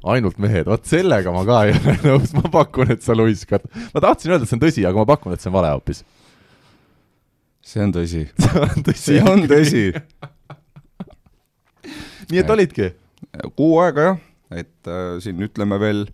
[0.05, 3.64] ainult mehed, vot sellega ma ka ei ole nõus, ma pakun, et sa luiskad.
[3.95, 6.05] ma tahtsin öelda, et see on tõsi, aga ma pakun, et see on vale hoopis.
[7.64, 8.27] see on tõsi.
[8.45, 9.05] see on tõsi.
[9.09, 9.87] see on tõsi
[12.31, 12.90] nii et olidki
[13.56, 16.06] kuu aega jah, et äh, siin ütleme veel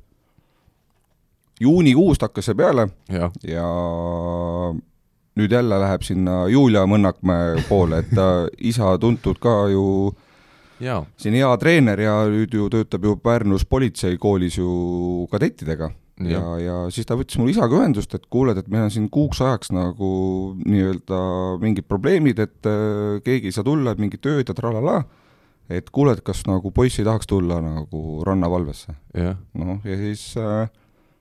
[1.61, 3.67] juunikuust hakkas see peale ja, ja
[5.39, 9.85] nüüd jälle läheb sinna Julia Mõnnakmäe poole, et ta isa tuntud ka ju
[10.83, 11.01] ja.
[11.21, 15.91] siin hea treener ja nüüd ju töötab ju Pärnus politseikoolis ju kadettidega.
[16.21, 19.09] ja, ja, ja siis ta võttis mul isaga ühendust, et kuuled, et meil on siin
[19.13, 20.11] kuuks ajaks nagu
[20.65, 21.21] nii-öelda
[21.63, 25.03] mingid probleemid, et äh, keegi ei saa tulla, et mingid tööd ja tralala
[25.71, 29.37] et kuule, et kas nagu poiss ei tahaks tulla nagu rannavalvesse yeah..
[29.59, 30.71] noh, ja siis äh,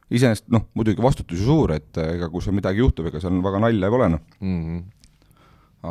[0.09, 3.37] iseenesest noh, muidugi vastutus ju suur, et äh, ega kui seal midagi juhtub, ega seal
[3.45, 4.63] väga nalja pole noh mm.
[4.63, 4.81] -hmm.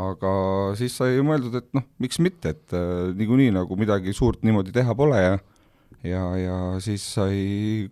[0.09, 0.33] aga
[0.81, 4.95] siis sai mõeldud, et noh, miks mitte, et äh, niikuinii nagu midagi suurt niimoodi teha
[4.99, 5.39] pole ja
[6.07, 7.39] ja, ja siis sai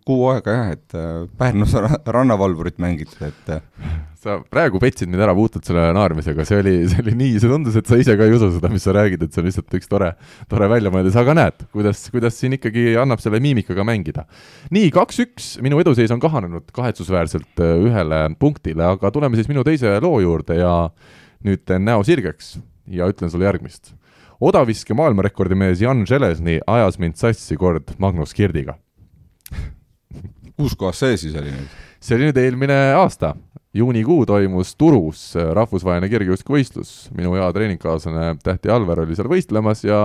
[0.07, 1.75] kuu aega jah, et äh, Pärnus
[2.17, 3.65] rannavalvurit mängitud, et äh,
[4.21, 7.79] sa praegu petsid mind ära puhtalt selle naermisega, see oli, see oli nii, see tundus,
[7.79, 9.91] et sa ise ka ei usu seda, mis sa räägid, et see on lihtsalt üks
[9.91, 10.13] tore,
[10.51, 14.27] tore väljamõeldis, aga näed, kuidas, kuidas siin ikkagi annab selle miimikaga mängida.
[14.75, 19.99] nii, kaks-üks, minu eduseis on kahanenud kahetsusväärselt äh, ühele punktile, aga tuleme siis minu teise
[20.05, 20.75] loo juurde ja
[21.47, 22.57] nüüd teen näo sirgeks
[22.91, 23.95] ja ütlen sulle järgmist.
[24.41, 28.77] Odaviske maailmarekordimees Jan Železny ajas mind sassi kord Magnus Kirdiga.
[30.57, 31.75] Kus kohas see siis oli nüüd?
[32.01, 33.35] see oli nüüd eelmine aasta,
[33.77, 40.01] juunikuu toimus Turus rahvusvaheline kergejõustikuvõistlus, minu hea treeningkaaslane Tähti Alver oli seal võistlemas ja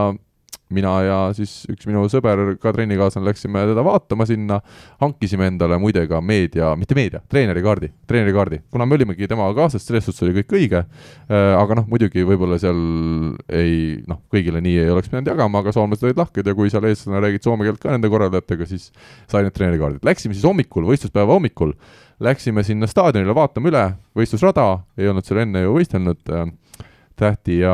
[0.75, 4.59] mina ja siis üks minu sõber, ka trennikaaslane, läksime teda vaatama sinna,
[5.01, 10.07] hankisime endale muide ka meedia, mitte meedia, treenerikaardi, treenerikaardi, kuna me olimegi temaga kaasas, selles
[10.07, 10.83] suhtes oli kõik õige.
[11.31, 12.79] Äh,, aga noh, muidugi võib-olla seal
[13.51, 16.87] ei noh, kõigile nii ei oleks pidanud jagama, aga soomlased olid lahked ja kui seal
[16.89, 18.89] eestlane räägid soome keelt ka nende korraldajatega, siis
[19.31, 20.05] sai need treenerikaardid.
[20.07, 21.75] Läksime siis hommikul, võistluspäeva hommikul.
[22.21, 23.85] Läksime sinna staadionile vaatama üle,
[24.17, 24.65] võistlusrada,
[24.99, 26.51] ei olnud seal enne ju võistelnud äh,
[27.21, 27.73] tähti ja,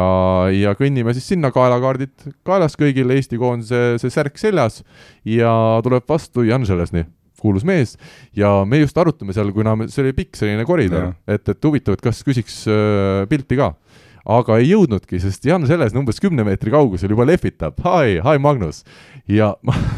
[0.53, 4.81] ja kõnnime siis sinna, kaelakaardid kaelas kõigil, Eesti koondise see särk seljas
[5.27, 5.51] ja
[5.85, 7.05] tuleb vastu Jan Želesni,
[7.41, 7.95] kuulus mees,
[8.35, 11.97] ja me just arutame seal, kuna me, see oli pikk selline koridor, et, et huvitav,
[11.97, 13.73] et kas küsiks äh, pilti ka.
[14.27, 18.83] Aga ei jõudnudki, sest Jan Želesni umbes kümne meetri kaugusel juba lehvitab, hai, hai Magnus.
[19.31, 19.53] ja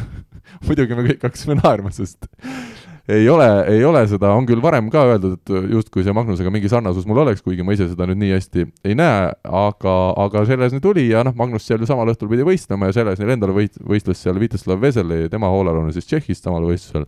[0.67, 2.29] muidugi me kõik hakkasime naerma, sest
[3.09, 6.69] ei ole, ei ole seda, on küll varem ka öeldud, et justkui see Magnusega mingi
[6.69, 9.95] sarnasus mul oleks, kuigi ma ise seda nüüd nii hästi ei näe, aga,
[10.25, 13.55] aga Železny tuli ja noh, Magnus seal ju samal õhtul pidi võistlema ja Železnil endal
[13.55, 17.07] võit-, võistles seal Viteslav Veseli, tema hoolealune siis Tšehhist samal võistlusel.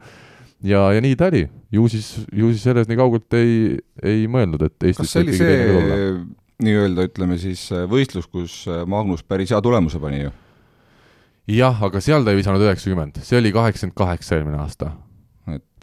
[0.66, 1.44] ja, ja nii ta oli,
[1.78, 6.02] ju siis, ju siis Železni kaugelt ei, ei mõelnud, et Eestis kas see oli see
[6.66, 10.34] nii-öelda ütleme siis võistlus, kus Magnus päris hea tulemuse pani ju?
[11.52, 14.96] jah, aga seal ta ei visanud üheksakümmend, see oli kaheksakümmend kaheksa eelmine aasta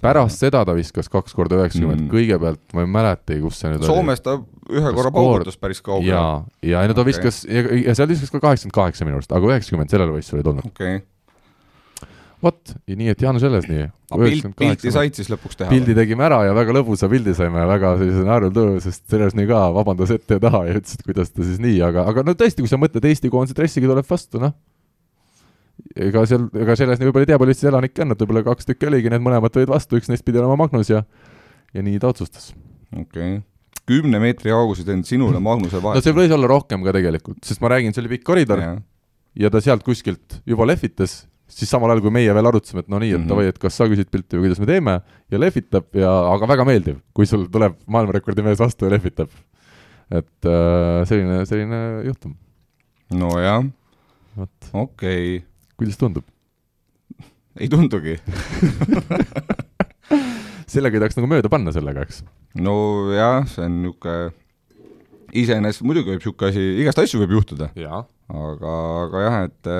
[0.03, 3.83] pärast seda ta viskas kaks korda üheksakümmend mm., kõigepealt ma ei mäletagi, kus see nüüd
[3.83, 3.99] Soomes oli.
[3.99, 6.13] Soomes ta ühe korra paugutas päris kaugele.
[6.13, 7.13] jaa, ja ei no ta okay.
[7.13, 10.47] viskas, ja, ja seal viskas ka kaheksakümmend kaheksa minu arust, aga üheksakümmend sellel võistlusel ei
[10.47, 10.71] tulnud.
[10.71, 12.09] okei okay.
[12.47, 13.91] vot, nii et Jaan Selles nii.
[14.09, 15.73] Pilt, pilti said siis lõpuks teha?
[15.73, 19.67] pildi tegime ära ja väga lõbusa pildi saime, väga sellise naerultöö, sest Selles nii ka
[19.75, 22.63] vabandas ette ja taha ja ütles, et kuidas ta siis nii, aga, aga no tõesti,
[22.63, 24.55] kui sa mõtled Eesti koondise dressiga tuleb vastu, noh
[26.09, 28.89] ega seal, ega selles võib-olla ei tea, palju Eestis elanikke on, et võib-olla kaks tükki
[28.91, 31.05] oligi, need mõlemad tulid vastu, üks neist pidi olema Magnus ja
[31.75, 32.53] ja nii ta otsustas.
[32.93, 33.41] okei okay.
[33.89, 35.99] kümne meetri kaugused on sinule Magnuse vahel?
[35.99, 38.71] no see võis olla rohkem ka tegelikult, sest ma räägin, see oli pikk koridor ja,
[39.45, 43.01] ja ta sealt kuskilt juba lehvitas, siis samal ajal, kui meie veel arutasime, et no
[43.03, 43.29] nii, et mhm.
[43.31, 44.99] davai mm -hmm., et kas sa küsid pilti või kuidas me teeme,
[45.31, 49.29] ja lehvitab ja, aga väga meeldiv, kui sul tuleb maailmarekordi mees vastu ja lehvitab.
[50.09, 52.37] et äh, selline, selline juhtum.
[53.13, 53.65] nojah,
[54.73, 55.48] okei okay
[55.79, 56.27] kuidas tundub?
[57.59, 58.17] ei tundugi
[60.73, 62.25] sellega ei tahaks nagu mööda panna sellega, eks?
[62.59, 64.33] nojah, see on niisugune,
[65.39, 67.71] iseenesest muidugi võib niisugune asi, igast asju võib juhtuda.
[67.79, 69.73] aga, aga jah, et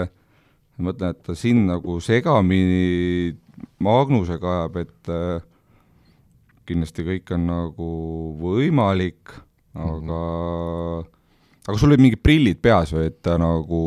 [0.79, 3.37] ma mõtlen, et ta siin nagu segamini
[3.83, 5.41] Magnusega ajab, et äh,
[6.69, 7.93] kindlasti kõik on nagu
[8.39, 9.35] võimalik,
[9.75, 11.18] aga mm -hmm
[11.69, 13.83] aga sul olid mingid prillid peas või, et ta nagu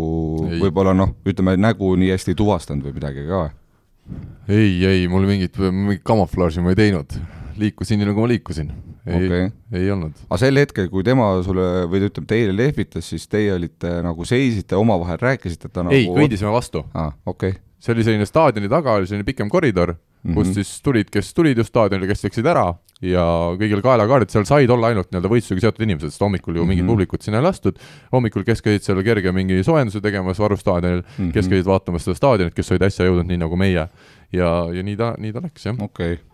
[0.62, 3.42] võib-olla noh, ütleme nägu nii hästi ei tuvastanud või midagi ka?
[4.52, 7.16] ei, ei, mul mingit, mingit kamuflaaži ma ei teinud,
[7.62, 8.70] liikusin nii, nagu ma liikusin.
[9.08, 10.14] ei okay., ei olnud.
[10.28, 14.78] aga sel hetkel, kui tema sulle või ütleme, teile lehvitas, siis teie olite nagu seisite
[14.78, 17.16] omavahel, rääkisite, et ta nagu ei, kõndisime vastu ah,.
[17.26, 17.62] okei okay.
[17.82, 20.38] see oli selline staadioni taga, oli selline pikem koridor mm, -hmm.
[20.38, 23.24] kus siis tulid, kes tulid just staadionile, kes läksid ära ja
[23.58, 26.70] kõigil kaelakaardid, seal said olla ainult nii-öelda võistlusega seotud inimesed, sest hommikul ju mm -hmm.
[26.70, 27.80] mingit publikut sinna ei lastud,
[28.14, 31.32] hommikul kes käisid seal kerge mingi soojenduse tegemas Varu staadionil mm, -hmm.
[31.34, 33.88] kes käisid vaatamas seda staadionit, kes olid äsja jõudnud, nii nagu meie.
[34.32, 35.76] ja, ja nii ta, nii ta läks, jah.
[35.80, 36.26] okei okay.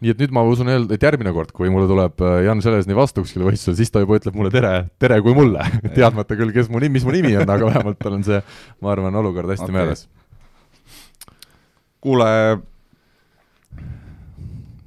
[0.00, 3.24] nii et nüüd ma usun, et järgmine kord, kui mulle tuleb äh, Jan Železny vastu
[3.24, 5.64] kuskile võistlusele, siis ta juba ütleb mulle tere, tere kui mulle
[5.96, 8.42] teadmata küll, kes mu nimi, mis mu nimi on, aga vähemalt tal on see,
[8.80, 9.74] ma arvan, olukord hästi okay.
[9.80, 10.08] meeles.
[12.04, 12.60] kuule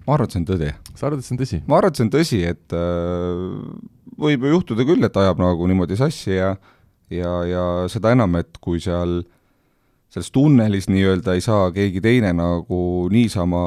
[0.07, 0.73] ma arvan, et see on tõde.
[0.95, 1.61] sa arvad, et see on tõsi?
[1.67, 3.45] ma arvan, et see on tõsi, et äh,
[4.27, 6.55] võib ju juhtuda küll, et ajab nagu niimoodi sassi ja
[7.13, 9.21] ja, ja seda enam, et kui seal
[10.11, 13.61] selles tunnelis nii-öelda ei saa keegi teine nagu niisama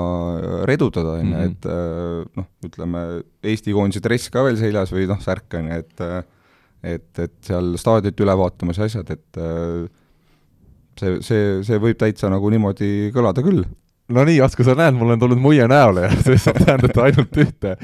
[0.69, 1.53] redutada, on ju, mhm.
[1.53, 3.07] et äh, noh, ütleme
[3.45, 6.21] Eesti koondise dress ka veel seljas või noh, särk on ju, et äh,
[6.81, 9.85] et, et seal staadionit üle vaatamas ja asjad, et äh,
[10.97, 13.67] see, see, see võib täitsa nagu niimoodi kõlada küll
[14.15, 17.41] no nii, Asko, sa näed, mul on tulnud muie näole ja see saab tähendada ainult
[17.45, 17.77] ühte.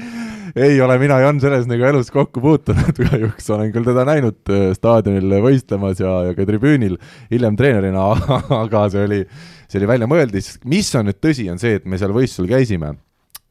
[0.57, 5.39] ei ole mina Jan Železniga elus kokku puutunud kahjuks, olen küll teda näinud äh, staadionil
[5.45, 6.97] võistlemas ja, ja ka tribüünil
[7.31, 8.09] hiljem treenerina,
[8.63, 9.23] aga see oli,
[9.67, 10.55] see oli väljamõeldis.
[10.69, 12.95] mis on nüüd tõsi, on see, et me seal võistlusel käisime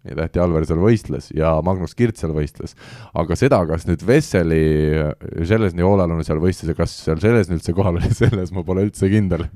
[0.06, 2.76] ja Tähti Alver seal võistles ja Magnus Kirt seal võistles.
[3.16, 4.62] aga seda, kas nüüd Vesseli
[5.42, 9.10] Železni hoolealune seal võistles ja kas seal Železni üldse kohal oli, selles ma pole üldse
[9.10, 9.48] kindel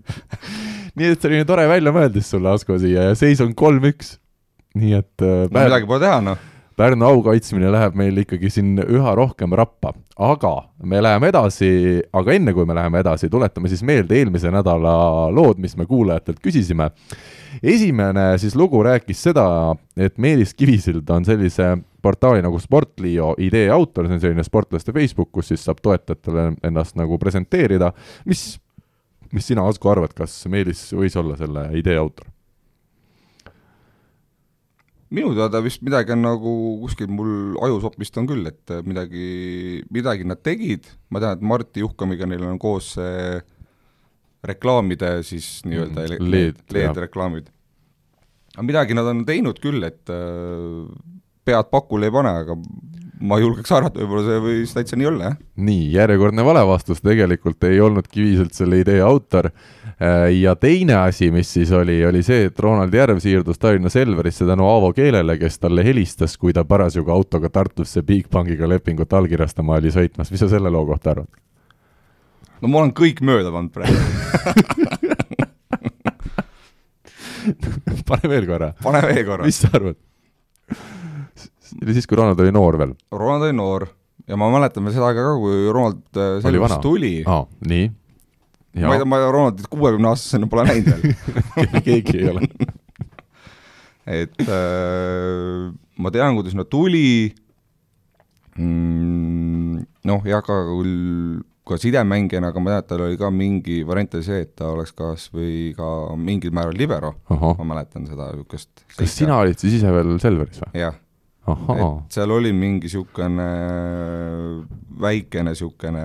[0.98, 4.16] nii et selline tore väljamõeldis sulle, Asko, siia ja seis on kolm-üks.
[4.79, 6.46] nii et äh, no, midagi pole teha, noh.
[6.81, 10.53] Pärnu au kaitsmine läheb meil ikkagi siin üha rohkem rappa, aga
[10.88, 11.68] me läheme edasi,
[12.16, 14.94] aga enne kui me läheme edasi, tuletame siis meelde eelmise nädala
[15.35, 16.88] lood, mis me kuulajatelt küsisime.
[17.61, 24.09] esimene siis lugu rääkis seda, et Meelis Kivisild on sellise portaali nagu Sportlio idee autor,
[24.09, 27.92] see on selline sportlaste Facebook, kus siis saab toetajatele ennast nagu presenteerida,
[28.24, 28.55] mis
[29.35, 32.29] mis sina, Asko, arvad, kas Meelis võis olla selle idee autor?
[35.11, 36.51] minu teada vist midagi on nagu
[36.85, 42.29] kuskil mul ajusopist on küll, et midagi, midagi nad tegid, ma tean, et Martti Juhkamiga
[42.31, 43.40] neil on koos see
[44.47, 47.51] reklaamide siis nii-öelda mm, LED, LED reklaamid.
[48.55, 50.87] aga midagi nad on teinud küll, et äh,
[51.45, 52.57] pead pakule ei pane, aga
[53.21, 55.37] ma julgeks arvata, võib-olla see võis täitsa nii olla, jah.
[55.67, 59.47] nii, järjekordne vale vastus, tegelikult ei olnud Kiviselt selle idee autor.
[60.01, 64.45] Äh, ja teine asi, mis siis oli, oli see, et Ronald Järv siirdus Tallinna Selverisse
[64.49, 69.91] tänu Aavo Keelele, kes talle helistas, kui ta parasjagu autoga Tartusse Bigbankiga lepingut allkirjastama oli
[69.95, 71.31] sõitmas, mis sa selle loo kohta arvad?
[72.61, 73.97] no ma olen kõik mööda pannud praegu
[78.11, 78.73] pane veel korra.
[78.83, 79.45] pane veel korra.
[79.49, 79.97] mis sa arvad?
[81.71, 82.95] See oli siis, kui Ronald oli noor veel?
[83.15, 83.87] Ronald oli noor.
[84.29, 87.15] Ja ma mäletan veel seda aega ka, kui Ronald äh, selgeks tuli.
[87.27, 87.89] aa, nii.
[88.85, 91.83] ma ei tea, ma Ronaldit kuuekümne aastasena pole näinud veel.
[91.87, 92.49] Keegi ei ole.
[94.21, 95.71] Et äh,
[96.03, 97.31] ma tean, kuidas nad tuli.
[98.59, 103.77] Mm,, noh, jah, ka küll ka sidemängijana, aga ma tean, et tal oli ka mingi
[103.87, 105.87] variant oli see, et ta oleks kas või ka
[106.19, 110.73] mingil määral libero, ma mäletan seda niisugust kas sina olid siis ise veel Selveris või?
[110.83, 110.99] jah
[111.57, 113.49] et seal oli mingi niisugune
[115.01, 116.05] väikene niisugune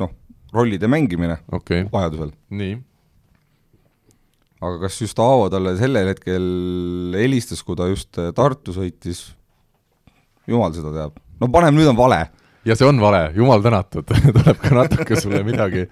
[0.00, 0.12] noh,
[0.54, 1.86] rollide mängimine okay.
[1.92, 2.32] vajadusel.
[2.50, 2.76] nii.
[4.60, 6.48] aga kas just Aavo talle sellel hetkel
[7.18, 9.28] helistas, kui ta just Tartu sõitis,
[10.48, 11.18] jumal seda teab.
[11.40, 12.24] no paneme, nüüd on vale
[12.68, 15.86] ja see on vale, jumal tänatud tuleb ka natuke sulle midagi,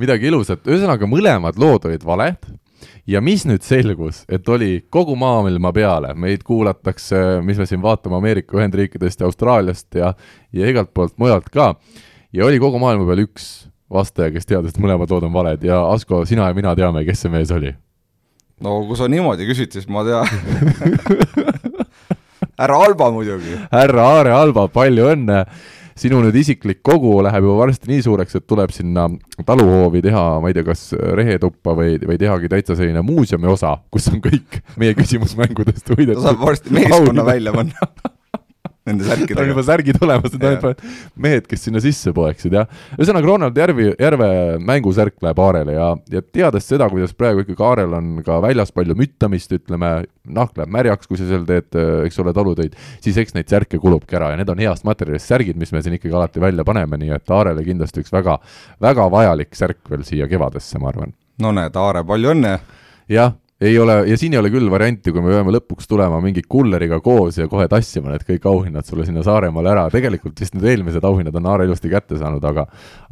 [0.00, 2.48] midagi ilusat, ühesõnaga mõlemad lood olid valed
[3.06, 8.18] ja mis nüüd selgus, et oli kogu maailma peale, meid kuulatakse, mis me siin vaatame
[8.18, 10.12] Ameerika Ühendriikidest ja Austraaliast ja,
[10.52, 11.74] ja igalt poolt mujalt ka.
[12.32, 15.82] ja oli kogu maailma peal üks vastaja, kes teadis, et mõlemad lood on valed ja
[15.92, 17.74] Asko, sina ja mina teame, kes see mees oli.
[18.60, 20.26] no kui sa niimoodi küsid, siis ma tean
[22.60, 23.56] härra Alba muidugi.
[23.72, 25.44] härra Aare Alba, palju õnne
[25.96, 29.06] sinu nüüd isiklik kogu läheb juba varsti nii suureks, et tuleb sinna
[29.48, 34.10] taluhoovi teha, ma ei tea, kas rehetuppa või, või tehagi täitsa selline muuseumi osa, kus
[34.12, 36.20] on kõik meie küsimusmängudest võidetud.
[36.20, 37.90] ta saab varsti meeskonna välja panna
[38.86, 39.42] nende särkidega.
[39.42, 40.84] on juba särgid olemas, need on ainult
[41.26, 42.68] mehed, kes sinna sisse poeksid, jah.
[42.96, 44.28] ühesõnaga, Ronald Järvi, Järve
[44.62, 48.96] mängusärk läheb Aarele ja, ja teades seda, kuidas praegu ikkagi Aarel on ka väljas palju
[48.98, 49.92] müttamist, ütleme,
[50.38, 51.70] nahk läheb märjaks, kui sa seal teed,
[52.06, 55.58] eks ole, talutöid, siis eks neid särke kulubki ära ja need on heast materjalist särgid,
[55.60, 58.38] mis me siin ikkagi alati välja paneme, nii et Aarele kindlasti üks väga,
[58.82, 61.16] väga vajalik särk veel siia kevadesse, ma arvan.
[61.42, 62.58] no näed, Aare, palju õnne!
[63.10, 66.42] jah ei ole, ja siin ei ole küll varianti, kui me peame lõpuks tulema mingi
[66.44, 70.66] kulleriga koos ja kohe tassima need kõik auhinnad sulle sinna Saaremaale ära, tegelikult vist need
[70.68, 72.66] eelmised auhinnad on Aare ilusti kätte saanud, aga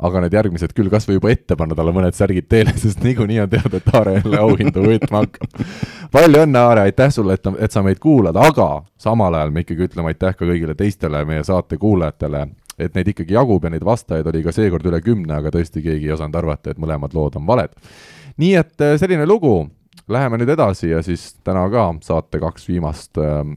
[0.04, 3.40] aga need järgmised küll kas või juba ette panna talle mõned särgid teele, sest niikuinii
[3.46, 5.62] on teada, et Aare jälle auhindu võitma hakkab.
[6.12, 8.68] palju õnne, Aare, aitäh sulle, et, et sa meid kuulad, aga
[9.00, 12.42] samal ajal me ikkagi ütleme aitäh ka kõigile teistele meie saate kuulajatele,
[12.84, 16.10] et neid ikkagi jagub ja neid vastajaid oli ka seekord üle kümne, aga tõesti keegi
[16.10, 17.72] ei osanud arvata, et mõlemad lood on valed.
[18.36, 19.54] nii et äh, selline lugu
[20.08, 23.56] Läheme nüüd edasi ja siis täna ka saate kaks viimast ähm,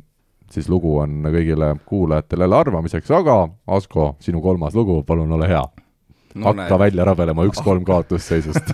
[0.51, 5.63] siis lugu on kõigile kuulajatele arvamiseks, aga Asko, sinu kolmas lugu, palun ole hea
[6.35, 6.45] no,.
[6.45, 6.79] hakka näin.
[6.79, 8.71] välja rabelema üks-kolm kaotusseisust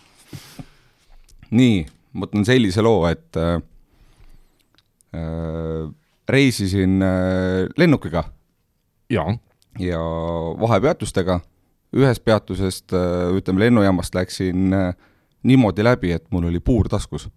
[1.60, 3.56] nii, ma võtan sellise loo, et äh,
[5.16, 5.88] äh
[6.30, 8.24] reisisin äh, lennukiga.
[9.10, 9.24] ja,
[9.78, 10.00] ja
[10.60, 11.40] vahepeatustega,
[11.96, 14.92] ühest peatusest äh,, ütleme lennujaamast läksin äh,
[15.42, 17.28] niimoodi läbi, et mul oli puur taskus.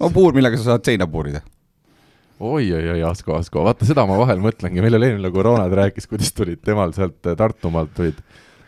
[0.00, 1.40] no puur, millega sa saad seina puurida.
[2.40, 6.60] Oi-oi-oi, Asko, Asko, vaata seda ma vahel mõtlengi, meil oli eelmine koroonad rääkis, kuidas tulid
[6.64, 8.18] temal sealt Tartumaalt tulid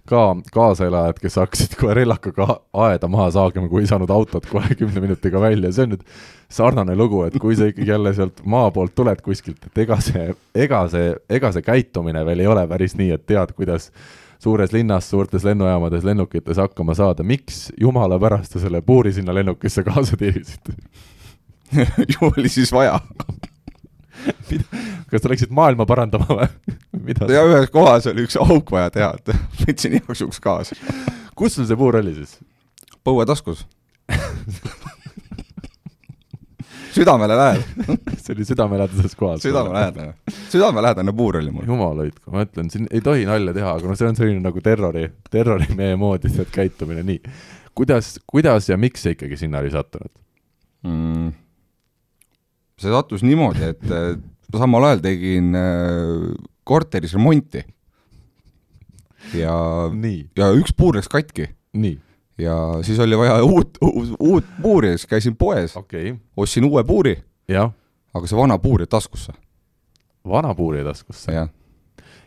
[0.08, 0.22] ka
[0.54, 2.46] kaasaelajad, kes hakkasid kohe rellakaga
[2.86, 6.06] aeda maha saagima, kui ei saanud autot kohe kümne minutiga välja, see on nüüd
[6.52, 10.30] sarnane lugu, et kui sa ikkagi jälle sealt maa poolt tuled kuskilt, et ega see,
[10.56, 13.90] ega see, ega see käitumine veel ei ole päris nii, et tead, kuidas
[14.38, 19.82] suures linnas, suurtes lennujaamades, lennukites hakkama saada, miks jumala pärast sa selle puuri sinna lennukisse
[19.86, 20.72] kaasa tirisid
[22.12, 23.00] ju oli siis vaja
[25.10, 26.48] kas sa läksid maailma parandama või?
[27.32, 30.78] ja ühes kohas oli üks auk vaja teha, et võtsin igaks juhuks kaasa.
[31.38, 32.38] kus sul see puur oli siis?
[33.04, 33.66] põuetaskus
[36.98, 39.42] südamele lähedal see oli südamelähedases kohas.
[39.44, 40.14] südamelähedane,
[40.52, 41.66] südamelähedane puur oli mul.
[41.66, 44.62] jumal hoidku, ma ütlen, siin ei tohi nalja teha, aga no see on selline nagu
[44.64, 47.20] terrori, terrorimehe moodi see käitumine, nii.
[47.78, 50.12] kuidas, kuidas ja miks see ikkagi sinna oli sattunud
[50.86, 51.30] mm.?
[52.78, 53.86] see sattus niimoodi, et
[54.54, 56.28] samal ajal tegin äh,
[56.68, 57.64] korteris remonti.
[59.36, 59.54] ja,
[60.38, 61.50] ja üks puur läks katki.
[61.78, 61.98] nii
[62.38, 67.16] ja siis oli vaja uut, uut, uut puuri, siis käisin poes okay., ostsin uue puuri,
[68.14, 69.32] aga see vana puur jäi taskusse.
[70.28, 71.32] vana puur jäi taskusse?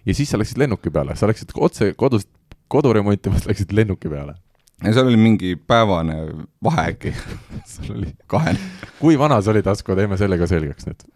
[0.05, 2.30] ja siis sa läksid lennuki peale, sa läksid otse kodust,
[2.68, 4.36] kodu remontimast läksid lennuki peale?
[4.84, 6.18] ja seal oli mingi päevane
[6.64, 7.16] vahe äkki
[7.74, 8.59] sul oli, kahene.
[8.99, 11.09] kui vana sa olid, Asko, teeme selle ka selgeks nüüd.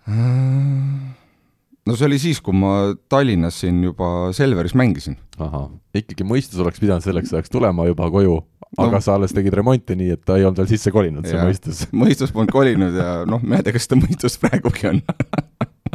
[1.85, 5.17] No see oli siis, kui ma Tallinnas siin juba Selveris mängisin.
[5.39, 8.39] ahah, ikkagi mõistus oleks pidanud selleks ajaks tulema juba koju,
[8.77, 9.01] aga No.
[9.03, 11.83] sa alles tegid remonti, nii et ta ei olnud veel sisse kolinud, see mõistus.
[12.03, 15.01] mõistus polnud kolinud ja noh, ma ei tea, kas seda mõistust praegugi on.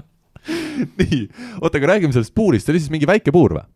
[1.01, 1.21] nii,
[1.61, 3.67] oota, aga räägime sellest puurist, see oli siis mingi väike puur või?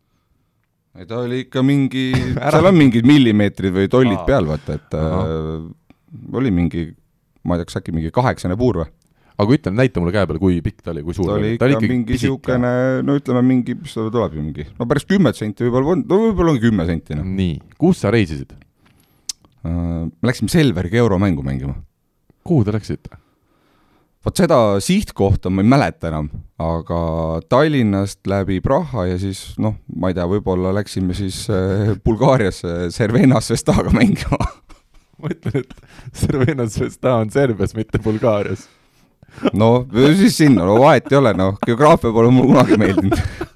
[0.95, 2.05] ei ta oli ikka mingi,
[2.55, 4.27] seal on mingid millimeetrid või tollid Aa.
[4.29, 5.25] peal, vaata, et Ahah.
[5.27, 6.85] äh, oli mingi,
[7.43, 8.87] ma ei tea, kas äkki mingi kaheksane puur või?
[9.35, 11.89] Aga ütle, näita mulle käe peal, kui pikk ta oli, kui suur ta oli ikka
[11.89, 12.71] mingi niisugune,
[13.05, 16.21] no ütleme mingi, mis ta tuleb ju mingi, no päris kümmet senti võib-olla polnud, no
[16.27, 17.27] võib-olla on kümme senti, noh.
[17.41, 18.55] nii, kus sa reisisid?
[19.65, 21.73] me läksime Selveriga euromängu mängima.
[22.45, 23.17] kuhu te läksite?
[24.25, 26.29] vot seda sihtkohta ma ei mäleta enam,
[26.61, 26.99] aga
[27.49, 33.41] Tallinnast läbi Praha ja siis noh, ma ei tea, võib-olla läksime siis äh, Bulgaariasse Cervena
[33.43, 34.39] Svestaga mängima.
[35.21, 38.65] ma ütlen, et Cervena Zvesta on Serbias, mitte Bulgaarias.
[39.53, 43.53] No siis sinna, no vahet ei ole, noh, geograafia pole mulle kunagi meeldinud.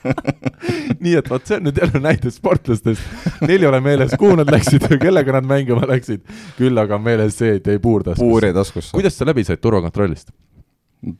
[1.04, 3.02] nii et vot see on nüüd jälle näide sportlastest.
[3.44, 6.22] Neil ei ole meeles, kuhu nad läksid või kellega nad mängima läksid.
[6.58, 8.26] küll aga on meeles see, et jäi puur taskusse.
[8.26, 8.92] puur jäi taskusse.
[8.96, 10.30] kuidas sa läbi said turvakontrollist?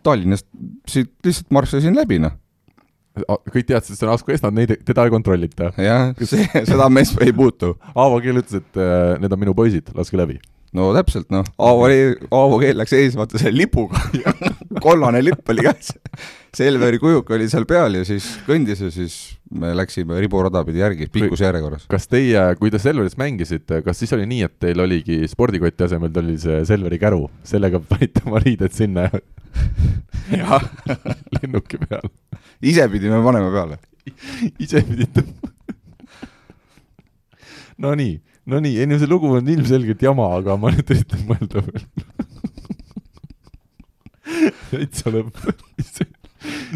[0.04, 0.46] Tallinnast
[0.88, 2.36] siit lihtsalt marssisin läbi, noh.
[3.26, 5.72] kõik teadsid, et see on Asko Esnad, neid, teda ei kontrollita.
[5.80, 7.74] jah, see, seda mees ei puutu.
[7.94, 10.38] Aavo Keel ütles, et äh, need on minu poisid, laske läbi.
[10.76, 11.98] No täpselt, noh, Aavo oli,
[12.30, 14.00] Aavo Keel läks ees, vaata selle lipuga.
[14.84, 15.92] kollane lipp oli käes.
[16.54, 19.16] Selveri kujuk oli seal peal ja siis kõndis ja siis
[19.54, 21.86] me läksime riburada pidi järgi, pikkuse järjekorras.
[21.90, 26.14] kas teie, kui te Selveris mängisite, kas siis oli nii, et teil oligi spordikoti asemel
[26.22, 29.20] oli see Selveri käru, sellega panite oma riided sinna ja
[30.40, 30.66] jah,
[31.38, 32.10] lennuki peal?
[32.62, 33.78] ise pidime panema peale.
[34.58, 35.24] ise pidite.
[37.80, 41.84] Nonii, Nonii, ei no see lugu on ilmselgelt jama, aga ma nüüd üritan mõelda veel.
[44.70, 45.38] täitsa lõpp.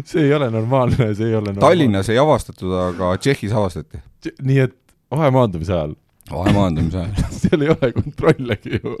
[0.05, 1.63] see ei ole normaalne, see ei ole normaalne.
[1.63, 4.01] Tallinnas ei avastatud, aga Tšehhis avastati.
[4.45, 4.75] nii et
[5.13, 5.95] vahemaandumise ajal,
[6.31, 7.29] vahemaandumise ajal.
[7.41, 8.95] seal ei ole kontrollegi ju.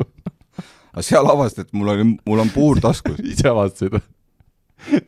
[0.93, 3.19] aga seal avastati, et mul oli, mul on puur taskus.
[3.33, 4.05] ise avastasid või?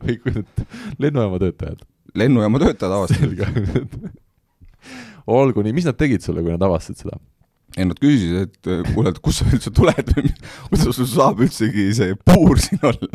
[0.02, 0.66] või kui need
[1.04, 1.82] lennujaama töötajad?
[2.18, 3.98] lennujaama töötajad avastasid.
[5.38, 7.18] olgu nii, mis nad tegid sulle, kui nad avastasid seda?
[7.76, 10.32] Ja nad küsisid, et äh, kuule, et kust sa üldse tuled või
[10.70, 13.10] kuidas sul saab üldsegi see puur siin olla.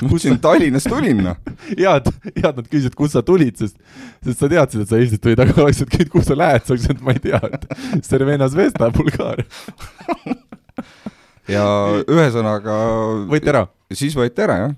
[0.00, 1.40] ma ütlesin, Tallinnast tulin, noh.
[1.72, 3.76] head, head nad küsisid, kust sa tulid, sest,
[4.24, 6.94] sest sa teadsid, et sa Eestist tulid, aga oleksid küsinud, kus sa lähed, sa oleksid
[6.94, 9.44] öelnud, ma ei tea, et Cervena Zvezda, Bulgaaria.
[11.50, 11.66] ja
[12.00, 12.78] ühesõnaga
[13.28, 13.66] võeti ära.
[13.92, 14.74] siis võeti ära, jah.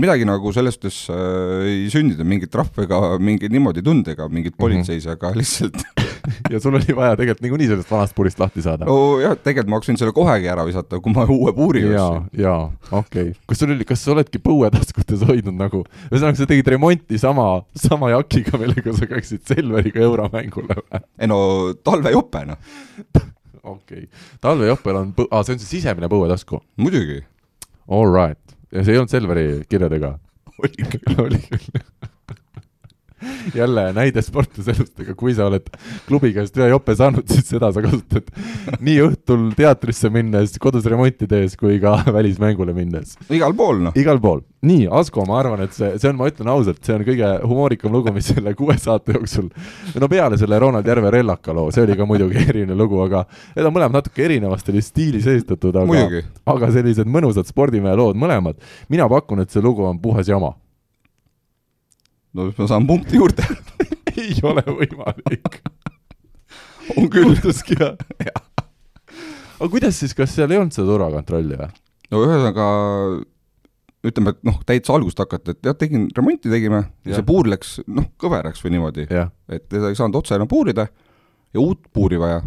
[0.00, 4.30] midagi nagu selles suhtes äh, ei sündinud, mingit trahvi ega mingit niimoodi ei tulnud ega
[4.32, 5.20] mingit politseis mm, -hmm.
[5.20, 5.84] aga lihtsalt
[6.52, 8.88] ja sul oli vaja tegelikult niikuinii sellest vanast puurist lahti saada.
[8.88, 12.42] no jah, tegelikult ma võinud selle kohegi ära visata, kui ma uue puuri jaa ostsin.,
[12.42, 13.36] jaa, okei okay..
[13.48, 17.46] kas sul oli, kas sa oledki põuetaskutes hoidnud nagu, ühesõnaga sa tegid remonti sama,
[17.78, 21.02] sama jakiga, millega sa käisid Selveriga euromängule või?
[21.20, 21.38] ei no
[21.86, 22.76] talvejope, noh.
[23.76, 24.10] okei okay.,
[24.44, 26.62] talvejoppel on põ-, aa, see on see sisemine põuetasku.
[26.80, 27.22] muidugi.
[27.86, 30.16] All right, ja see ei olnud Selveri kirjadega?
[30.62, 31.18] oli küll.
[31.26, 31.80] oli küll.
[33.54, 35.68] Jälle näide sportlase elust, aga kui sa oled
[36.08, 38.28] klubi käest ühe jope saanud, siis seda sa kasutad
[38.80, 43.16] nii õhtul teatrisse minnes, kodus remonti tehes kui ka välismängule minnes.
[43.30, 43.96] igal pool, noh.
[43.98, 44.42] igal pool.
[44.66, 47.92] nii, Asko, ma arvan, et see, see on, ma ütlen ausalt, see on kõige humoorikam
[47.94, 49.50] lugu, mis selle kuue saate jooksul,
[50.00, 53.24] no peale selle Ronald Järve Rellaka loo, see oli ka muidugi eriline lugu, aga
[53.54, 56.22] need on mõlemad natuke erinevas stiilis esitatud, aga
[56.56, 58.58] aga sellised mõnusad spordimehe lood mõlemad.
[58.88, 60.54] mina pakun, et see lugu on puhas jama.
[62.36, 63.46] No siis ma saan punkti juurde.
[64.20, 65.62] ei ole võimalik.
[66.96, 67.32] on küll.
[67.32, 67.96] juhtuski jah?
[69.56, 71.72] aga kuidas siis, kas seal ei olnud seda turvakontrolli või?
[72.12, 72.66] no ühesõnaga
[74.06, 77.16] ütleme, et noh, täitsa algust hakata, et jah, tegin, remonti tegime ja, Jah.
[77.18, 81.62] see puur läks noh, kõveraks või niimoodi, et teda ei saanud otse enam puurida ja
[81.62, 82.42] uut puuri vaja.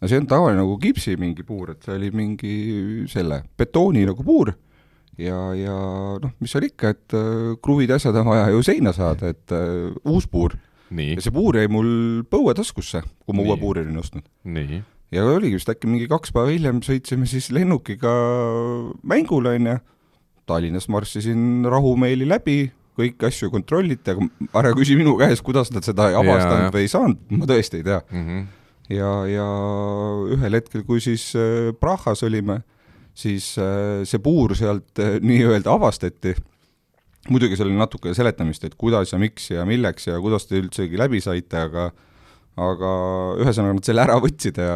[0.00, 2.54] no see on tavaline nagu kipsi mingi puur, et see oli mingi
[3.12, 4.54] selle betooni nagu puur
[5.20, 5.76] ja, ja
[6.22, 9.54] noh, mis seal ikka, et äh, kruvid ja asjad on vaja ju seina saada, et
[9.56, 10.56] äh, uus puur
[10.90, 11.90] ja, see puur jäi mul
[12.30, 14.26] põuetaskusse, kui ma uue puuri olin ostnud.
[15.14, 18.12] ja oligi vist äkki mingi kaks päeva hiljem sõitsime siis lennukiga
[19.06, 19.78] mängule, onju.
[20.50, 22.64] Tallinnast marssisin rahumeeli läbi,
[22.98, 26.90] kõiki asju kontrolliti, aga ära küsi minu käest, kuidas nad seda ei avastanud või ei
[26.90, 28.00] saanud, ma tõesti ei tea.
[28.10, 28.26] mm.
[28.26, 28.48] -hmm.
[28.96, 29.48] ja, ja
[30.36, 32.62] ühel hetkel, kui siis äh, Prahas olime,
[33.20, 36.34] siis äh, see puur sealt äh, nii-öelda avastati.
[37.28, 40.98] muidugi seal oli natuke seletamist, et kuidas ja miks ja milleks ja kuidas te üldsegi
[40.98, 41.90] läbi saite, aga
[42.60, 42.90] aga
[43.40, 44.74] ühesõnaga nad selle ära võtsid ja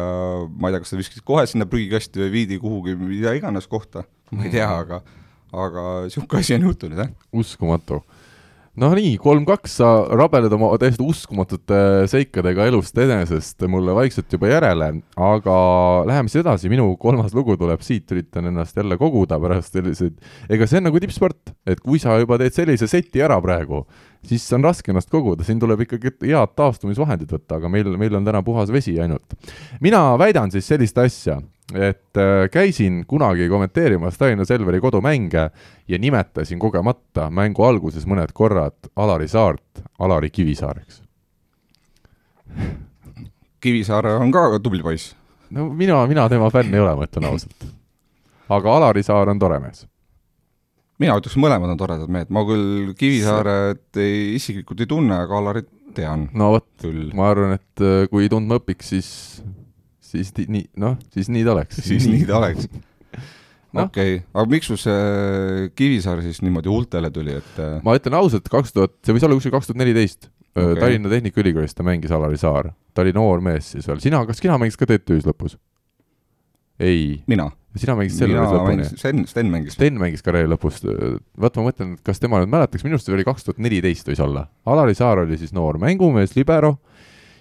[0.55, 4.05] ma ei tea, kas ta viskasid kohe sinna prügikasti või viidi kuhugi mida iganes kohta,
[4.31, 5.01] ma ei tea, aga
[5.55, 7.11] aga niisugune asi on juhtunud, jah.
[7.35, 8.01] uskumatu
[8.81, 11.77] no nii, kolm-kaks, sa rabeled oma täiesti uskumatute
[12.11, 15.55] seikadega elust enesest mulle vaikselt juba järele, aga
[16.09, 20.17] läheme siis edasi, minu kolmas lugu tuleb siit, üritan ennast jälle koguda pärast selliseid,
[20.51, 23.85] ega see on nagu tippsport, et kui sa juba teed sellise seti ära praegu,
[24.27, 28.27] siis on raske ennast koguda, siin tuleb ikkagi head taastumisvahendid võtta, aga meil, meil on
[28.27, 29.37] täna puhas vesi ainult.
[29.83, 31.39] mina väidan siis sellist asja,
[31.73, 35.49] et äh, käisin kunagi kommenteerimas Tallinna Selveri kodumänge
[35.87, 41.01] ja nimetasin kogemata mängu alguses mõned korrad Alari Saart Alari Kivisaareks.
[43.59, 45.15] Kivisaar on ka tubli poiss.
[45.49, 47.67] no mina, mina tema fänn ei ole, ma ütlen ausalt.
[48.49, 49.87] aga Alari Saar on tore mees
[51.01, 55.69] mina ütleks, mõlemad on toredad mehed, ma küll Kivisaaret ei, isiklikult ei tunne, aga Alarit
[55.95, 56.29] tean.
[56.35, 59.09] no vot, ma arvan, et äh, kui tundma õpiks, siis
[60.11, 61.81] siis nii, noh, siis nii ta oleks.
[61.85, 62.69] siis nii ta oleks
[63.75, 63.85] no..
[63.85, 68.17] okei okay., aga miks sul see Kivisaar siis niimoodi huultele tuli, et äh, ma ütlen
[68.19, 70.79] ausalt, kaks tuhat, see võis olla kuskil kaks tuhat neliteist, okay.
[70.79, 74.59] Tallinna Tehnikaülikoolis ta mängis Alari Saar, ta oli noor mees siis veel, sina, kas sina
[74.61, 75.59] mängisid ka TTÜ-s lõpus?
[76.79, 77.21] ei.
[77.27, 77.49] mina?
[77.75, 78.85] sina mängisid Selveris lõpuni?
[78.95, 79.75] Sten, Sten mängis.
[79.75, 80.79] Sten mängis karjääri lõpus,
[81.41, 84.21] vaat ma mõtlen, kas tema nüüd mäletaks, minu arust see oli kaks tuhat neliteist võis
[84.23, 84.45] olla.
[84.71, 86.77] Alari Saar oli siis noor mängumees, libero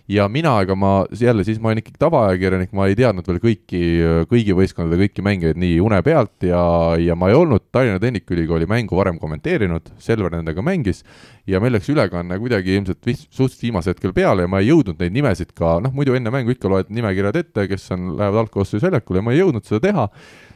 [0.08, 3.80] ja mina, ega ma jälle siis ma olin ikkagi tavaajakirjanik, ma ei teadnud veel kõiki,
[4.28, 6.60] kõigi võistkondade kõiki mängijaid nii une pealt ja,
[7.00, 11.00] ja ma ei olnud Tallinna Tehnikaülikooli mängu varem kommenteerinud, Selver nendega mängis
[11.48, 15.16] ja meil läks ülekanne kuidagi ilmselt suhteliselt viimasel hetkel peale ja ma ei jõudnud neid
[15.16, 19.22] nimesid ka, noh muidu enne mängu ikka loed nimekirjad ette, kes on, lähevad algkoosseisu väljakule
[19.22, 20.10] ja ma ei jõudnud seda teha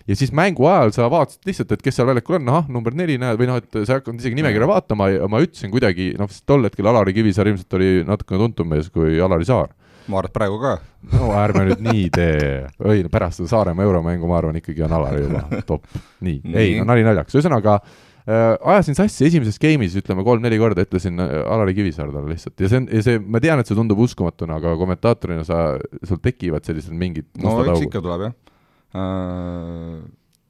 [0.08, 3.18] ja siis mängu ajal sa vaatasid lihtsalt, et kes seal väljakul on, ahah, number neli
[3.20, 5.10] näed, või noh, et sa ei hakanud isegi nimekirja vaatama.
[5.12, 9.20] Ja ma ütlesin kuidagi, noh, tol hetkel Alari Kivisaar ilmselt oli natukene tuntum mees kui
[9.24, 9.74] Alari Saar.
[10.08, 10.70] ma arvan, et praegu ka.
[11.12, 15.26] no ärme nüüd nii tee, ei pärast seda Saaremaa euromängu ma arvan ikkagi on Alari
[15.26, 15.84] juba top,
[16.24, 21.20] nii, ei no nali naljaks, ühesõnaga äh, ajasin sassi esimeses game'is, ütleme kolm-neli korda ütlesin
[21.20, 22.56] äh, Alari Kivisaar talle lihtsalt.
[22.56, 26.24] Ja see on, ja see, ma tean, et see tundub uskumatuna, aga kommentaatorina sa, sul
[26.24, 28.38] tekivad sellised mingid no eks ikka tuleb jah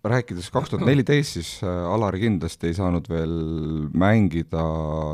[0.08, 3.34] rääkides kaks tuhat neliteist, siis äh, Alari kindlasti ei saanud veel
[3.98, 4.64] mängida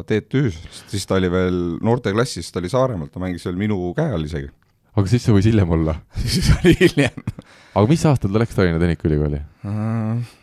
[0.09, 4.29] TTÜ-s, siis ta oli veel noorteklassis, ta oli Saaremaalt, ta mängis veel minu käe all
[4.29, 4.51] isegi.
[4.95, 5.97] aga siis see võis hiljem olla
[6.37, 7.35] siis oli hiljem.
[7.75, 9.43] aga mis aastal ta läks Tallinna Tehnikaülikooli?
[9.73, 10.37] Äh,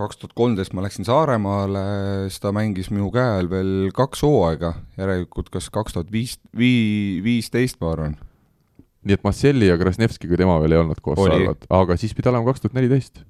[0.00, 1.86] kaks tuhat kolmteist ma läksin Saaremaale,
[2.30, 7.20] siis ta mängis minu käe all veel kaks hooaega, järelikult kas kaks tuhat viis, vii-,
[7.24, 8.20] viisteist, ma arvan
[9.02, 12.46] nii et Marcelli ja Krasnevskiga tema veel ei olnud koos saanud, aga siis pidi olema
[12.48, 13.22] kaks tuhat neliteist.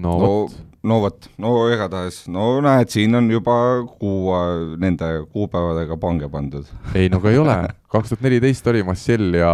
[0.00, 0.54] no vot.
[0.86, 3.56] no vot, no igatahes, no näed, siin on juba
[3.98, 4.36] kuu
[4.80, 6.70] nende kuupäevadega pange pandud.
[6.94, 7.56] ei no aga ei ole,
[7.94, 9.52] kaks tuhat neliteist oli Marcel ja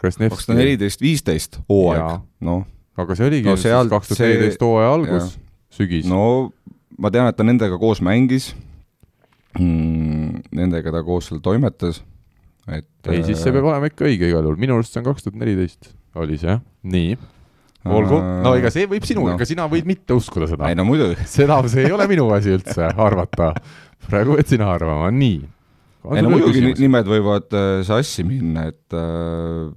[0.00, 0.38] Krasnevski.
[0.38, 2.64] kaks tuhat neliteist, viisteist hooaeg, noh.
[2.96, 3.58] aga see oligi no,
[3.92, 5.36] kaks tuhat neliteist hooaja algus,
[5.76, 6.08] sügis.
[6.08, 6.24] no
[6.98, 8.54] ma tean, et ta nendega koos mängis
[9.58, 12.00] mm,, nendega ta koos seal toimetas
[12.72, 15.26] et ei, siis see peab olema ikka õige igal juhul, minu arust see on kaks
[15.26, 16.60] tuhat neliteist oli see jah,
[16.94, 17.16] nii.
[17.84, 20.70] olgu, no ega see võib sinu no., ega sina võid mitte uskuda seda.
[20.70, 21.26] ei no muidugi.
[21.36, 23.52] seda, see ei ole minu asi üldse arvata.
[24.06, 25.40] praegu pead sina arvama, nii.
[26.14, 29.72] ei no muidugi nimed võivad äh, sassi minna, et äh,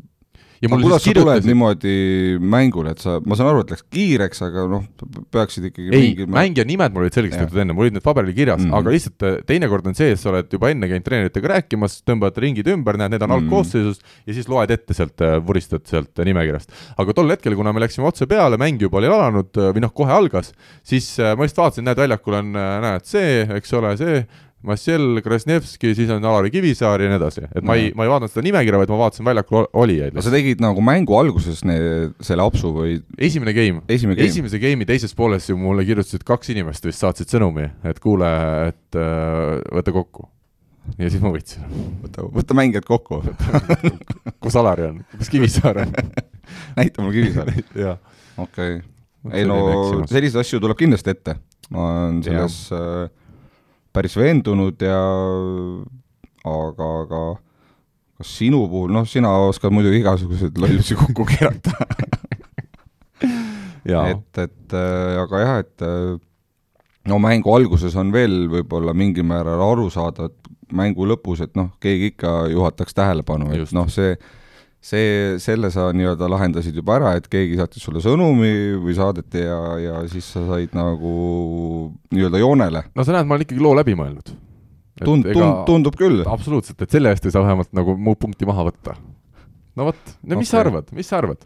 [0.62, 1.96] ja mul kuidas sa tuled niimoodi
[2.42, 4.86] mängule, et sa, ma saan aru, et läks kiireks, aga noh,
[5.34, 8.34] peaksid ikkagi ei mingi..., mängija nimed mul olid selgeks tehtud enne, mul olid need paberil
[8.36, 8.80] kirjas mm, -hmm.
[8.80, 12.40] aga lihtsalt äh, teinekord on see, et sa oled juba enne käinud treeneritega rääkimas, tõmbad
[12.42, 13.46] ringid ümber, näed, need on mm -hmm.
[13.46, 16.74] algkoosseisus ja siis loed ette sealt, äh, vuristad sealt nimekirjast.
[16.98, 19.94] aga tol hetkel, kuna me läksime otse peale, mäng juba oli alanud äh, või noh,
[19.94, 20.54] kohe algas,
[20.84, 24.26] siis ma lihtsalt vaatasin, näed, väljakul on, näed, see, eks ole, see,
[24.68, 28.34] Massiel, Krasnevski, siis on Alari Kivisaar ja nii edasi, et ma ei, ma ei vaadanud
[28.34, 30.16] seda nimekirja, vaid ma vaatasin väljakul olijaid.
[30.16, 31.78] aga sa tegid nagu mängu alguses ne,
[32.24, 32.98] selle apsu või?
[33.18, 37.70] esimene game, game., esimese game'i teises pooles ju mulle kirjutasid kaks inimest vist saatsid sõnumi,
[37.88, 38.32] et kuule,
[38.72, 40.28] et äh, võta kokku.
[40.98, 41.66] ja siis ma võtsin.
[42.04, 43.22] võta, võta mängijad kokku
[44.44, 45.94] kus Alari on, kus Kivisaar on
[46.80, 47.98] näita mulle Kivisaari okei
[48.44, 48.82] okay.,
[49.34, 49.58] ei no
[50.08, 51.38] selliseid asju tuleb kindlasti ette,
[51.74, 53.08] ma olen selles äh,
[53.98, 55.02] päris veendunud ja
[56.46, 57.22] aga, aga
[58.18, 61.74] kas sinu puhul, noh, sina oskad muidugi igasuguseid lollusi kokku keerata.
[63.88, 66.18] Et, et äh, aga jah, et äh,
[67.08, 71.70] no mängu alguses on veel võib-olla mingil määral aru saada, et mängu lõpus, et noh,
[71.80, 74.18] keegi ikka juhataks tähelepanu, et noh, see
[74.84, 78.52] see, selle sa nii-öelda lahendasid juba ära, et keegi saatis sulle sõnumi
[78.84, 81.14] või saadeti ja, ja siis sa said nagu
[82.14, 82.84] nii-öelda joonele.
[82.94, 84.34] no sa näed, ma olen ikkagi loo läbi mõelnud.
[85.04, 86.24] tund-, tund-, tundub küll.
[86.30, 88.98] absoluutselt, et selle eest ei saa vähemalt nagu muud punkti maha võtta.
[89.76, 90.52] no vot, no mis okay.
[90.54, 90.66] sa Okei.
[90.66, 91.46] arvad, mis sa arvad?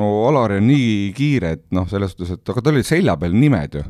[0.00, 3.36] no Alari on nii kiire, et noh, selles suhtes, et aga tal olid selja peal
[3.36, 3.84] nimed ju.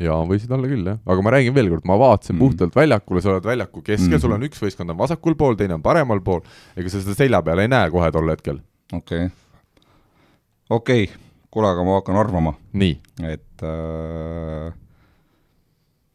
[0.00, 2.42] jaa, võisid olla küll jah, aga ma räägin veel kord, ma vaatasin Mm.
[2.42, 4.14] puhtalt väljakule, sa oled väljaku keskel mm.
[4.16, 4.20] -hmm.
[4.20, 6.40] sul on üks võistkond on vasakul pool, teine on paremal pool,
[6.76, 8.60] ega sa seda selja peal ei näe kohe tol hetkel.
[8.92, 9.30] okei okay.,
[10.70, 11.16] okei okay.,
[11.50, 12.54] kuule, aga ma hakkan arvama,
[13.22, 14.72] et äh,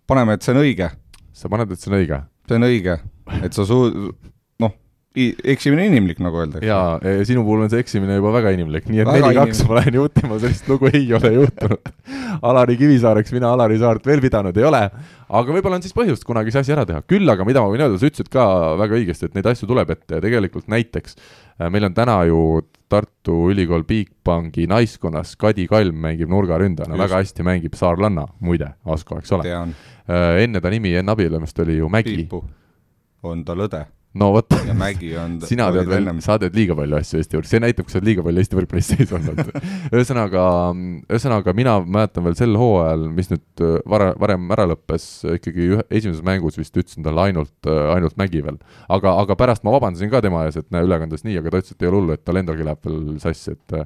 [0.08, 0.90] paneme, et see on õige,
[1.32, 2.22] sa paned, et see on õige.
[2.48, 3.00] see on õige,
[3.44, 4.12] et sa noh,
[5.18, 6.68] eksimine inimlik, nagu öeldakse.
[6.70, 10.38] jaa, sinu puhul on see eksimine juba väga inimlik, nii et neli-kaks ma lähen juhtima,
[10.42, 11.90] sellist lugu ei ole juhtunud.
[12.46, 14.84] Alari Kivisaareks mina Alari Saart veel pidanud ei ole,
[15.42, 17.02] aga võib-olla on siis põhjust kunagi see asi ära teha.
[17.10, 18.46] küll aga mida ma võin öelda, sa ütlesid ka
[18.84, 22.62] väga õigesti, et neid asju tuleb ette ja tegelikult näiteks äh, meil on täna ju
[22.90, 29.38] Tartu Ülikool Bigbanki naiskonnas Kadi Kalm mängib nurgaründajana, väga hästi mängib Saarlanna, muide, Asko, eks
[29.38, 29.50] ole.
[29.50, 29.78] tean,
[30.38, 32.28] enne ta nimi, enne abielumist oli ju Mägi.
[33.26, 33.88] On tal õde
[34.18, 37.50] no vot ja Mägi on sina tead veel, sa tead liiga palju asju Eesti võrk-,
[37.50, 39.42] see näitab, kui sa oled liiga palju Eesti võrkpallis sees olnud.
[39.96, 40.46] ühesõnaga,
[41.06, 45.86] ühesõnaga mina mäletan veel sel hooajal, mis nüüd äh, vara, varem ära lõppes, ikkagi ühe,
[45.90, 48.58] esimeses mängus vist ütlesin talle ainult, ainult Mägi veel.
[48.90, 51.78] aga, aga pärast ma vabandasin ka tema ees, et näe, ülekandes nii, aga ta ütles,
[51.78, 53.86] et ei ole hullu, et tal endalgi läheb veel sassi, et äh,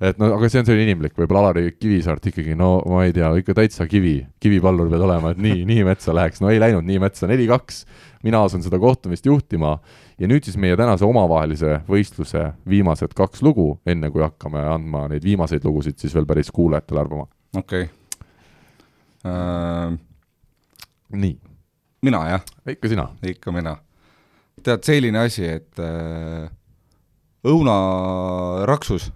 [0.00, 3.30] et no aga see on selline inimlik, võib-olla Alari Kivisaart ikkagi, no ma ei tea,
[3.40, 7.00] ikka täitsa kivi, kivipallur pead olema, et nii, nii metsa läheks, no ei läinud nii
[7.02, 7.84] metsa, neli-kaks.
[8.26, 9.76] mina asun seda kohtumist juhtima
[10.18, 15.24] ja nüüd siis meie tänase omavahelise võistluse viimased kaks lugu, enne kui hakkame andma neid
[15.24, 17.28] viimaseid lugusid siis veel päris kuulajatele arvama.
[17.56, 17.88] okei
[19.24, 19.96] äh,.
[21.12, 21.36] nii,
[22.02, 23.08] mina jah, ikka sina.
[23.22, 23.76] ikka mina.
[24.62, 26.48] tead, selline asi, et äh,
[27.46, 29.10] õunaraksus,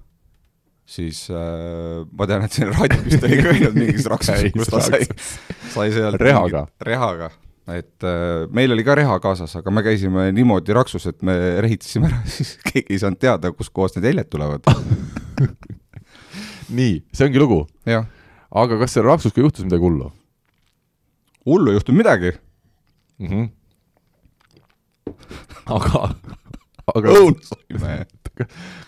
[0.91, 5.07] siis äh, ma tean, et siin raadios vist oli käinud mingis raksus, kus ta sai,
[5.71, 6.65] sai sealt Rehaga..
[6.87, 7.31] rehaga,
[7.71, 12.11] et äh, meil oli ka reha kaasas, aga me käisime niimoodi raksus, et me rehitasime
[12.11, 14.67] ära, siis keegi ei saanud teada, kustkohast need jäljed tulevad.
[16.81, 17.65] nii, see ongi lugu.
[18.51, 20.11] aga kas seal Raksus ka juhtus midagi hullu
[21.47, 22.33] hullu ei juhtunud midagi.
[23.19, 23.29] mm?
[23.29, 23.49] -hmm.
[25.67, 26.15] aga,
[26.95, 28.07] aga õunu saime.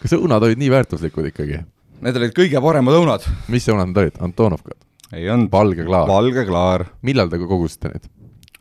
[0.03, 1.63] kas õunad olid nii väärtuslikud ikkagi?
[2.03, 3.27] Need olid kõige paremad õunad.
[3.53, 4.17] mis õunad need olid?
[4.27, 4.79] Antonovkad?
[5.13, 6.09] ei olnud valge klaar?
[6.09, 8.09] valge klaar millal te kogusite neid?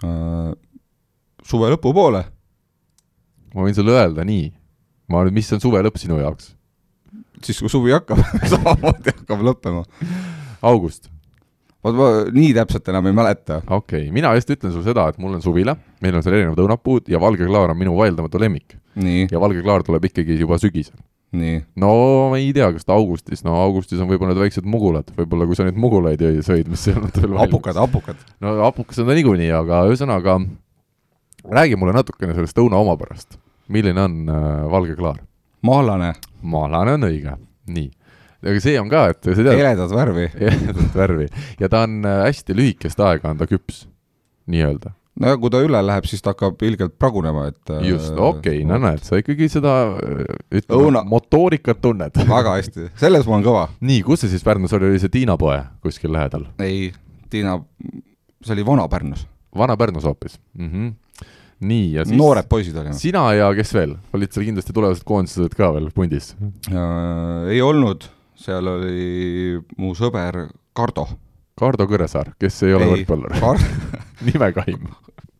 [0.05, 0.51] äh,.
[1.47, 2.21] suve lõpupoole,
[3.55, 4.51] ma võin sulle öelda nii,
[5.09, 6.51] ma nüüd, mis on suve lõpp sinu jaoks?
[7.41, 8.21] siis kui suvi hakkab,
[8.53, 9.81] samamoodi hakkab lõppema.
[10.69, 11.09] august,
[11.81, 13.61] vot ma nii täpselt enam ei mäleta.
[13.65, 16.61] okei okay., mina just ütlen sulle seda, et mul on suvila, meil on seal erinevad
[16.61, 18.77] õunapuud ja valge klaar on minu vaieldamatu lemmik.
[19.31, 20.99] ja valge klaar tuleb ikkagi juba sügisel.
[21.31, 21.91] nii, no
[22.31, 25.55] ma ei tea, kas ta augustis, no augustis on võib-olla need väiksed mugulad, võib-olla kui
[25.55, 28.19] sa neid mugulaid jõi- sõid, mis ei olnud veel hapukad, hapukad.
[28.43, 30.35] no hapukas on ta niikuinii, aga ühesõnaga
[31.55, 33.39] räägi mulle natukene sellest õuna omapärast.
[33.71, 35.21] milline on äh, valge klaar?
[35.63, 37.35] mahlane, maalane on õige,
[37.69, 37.89] nii.
[38.43, 40.27] aga see on ka, et sa tead, heledat värvi.
[40.41, 41.27] heledat värvi
[41.61, 43.85] ja ta on äh, hästi lühikest aega on ta küps,
[44.51, 44.91] nii-öelda.
[45.21, 48.63] No ja kui ta üle läheb, siis ta hakkab ilgelt pragunema, et äh, just, okei,
[48.67, 50.23] no näed, sa ikkagi seda äh,
[50.61, 52.17] ütleme Õuna-, motoorikat tunned.
[52.35, 53.65] väga hästi, selles ma olen kõva.
[53.79, 56.47] nii, kus see siis Pärnus oli, oli see Tiina poe kuskil lähedal?
[56.63, 56.89] ei,
[57.31, 57.59] Tiina,
[58.41, 59.27] see oli Vana-Pärnus.
[59.57, 60.69] Vana-Pärnus hoopis mm.
[60.69, 61.27] -hmm.
[61.67, 62.95] nii, ja siis noored poisid olime.
[62.97, 66.33] sina ja kes veel, olid seal kindlasti tulevased koondised ka veel pundis?
[66.71, 71.07] Äh, ei olnud, seal oli mu sõber Kardo.
[71.61, 73.65] Kardo Kõresaar, kes ei ole võrkpallur, Kar-,
[74.27, 74.87] nimekaim.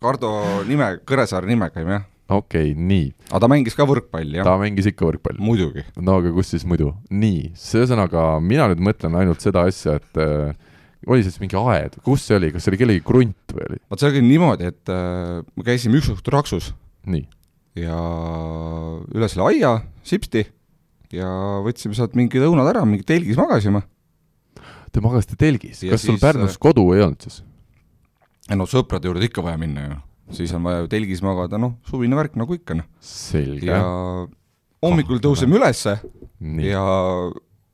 [0.02, 0.32] Kardo
[0.66, 2.06] nime, Kõresaare nimekaim jah.
[2.32, 5.42] okei okay,, nii, aga ta mängis ka võrkpalli jah ta, mängis ikka võrkpalli.
[5.46, 5.86] muidugi.
[6.02, 10.56] no aga kus siis muidu, nii, ühesõnaga mina nüüd mõtlen ainult seda asja, et äh,
[11.06, 13.82] oli siis mingi aed, kus see oli, kas see oli kellegi krunt või oli?
[13.94, 16.72] vot see oli niimoodi, et äh, me käisime üks õhtu Raksus
[17.12, 17.28] nii,
[17.84, 18.00] ja
[19.14, 19.76] üle selle aia
[20.08, 20.48] sipsti
[21.14, 21.30] ja
[21.62, 23.84] võtsime sealt mingid õunad ära, mingi telgis magasime.
[24.90, 27.44] te magasite telgis, kas sul siis, Pärnus kodu ei olnud siis?
[28.50, 29.98] No sõprade juurde ikka vaja minna ju,
[30.40, 32.88] siis on vaja ju telgis magada, noh, suvine värk nagu ikka noh.
[33.62, 33.82] ja,
[34.82, 35.98] hommikul tõuseme ülesse
[36.40, 36.82] nii, ja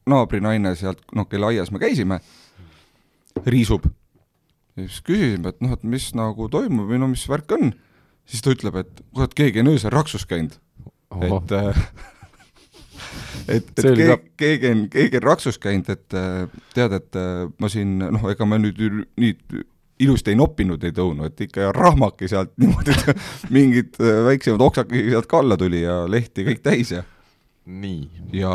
[0.08, 2.20] naabrinaine sealt, noh, kelle aias me käisime,
[3.46, 3.88] riisub.
[4.76, 7.74] ja siis küsisime, et noh, et mis nagu toimub või no mis värk on.
[8.28, 10.58] siis ta ütleb, et kurat, keegi on öösel raksus käinud,
[11.24, 11.82] et äh,
[13.56, 17.48] et, et keegi ka-, keegi on, keegi on raksus käinud, et äh, tead, et äh,
[17.60, 18.84] ma siin noh, ega ma nüüd
[19.16, 19.64] nii
[20.00, 25.10] ilusti ei noppinud neid õunu, et ikka rahmaki sealt niimoodi, et mingid äh, väiksemad oksakesi
[25.12, 27.04] sealt ka alla tuli ja lehti kõik täis ja
[27.68, 28.06] nii,
[28.38, 28.54] ja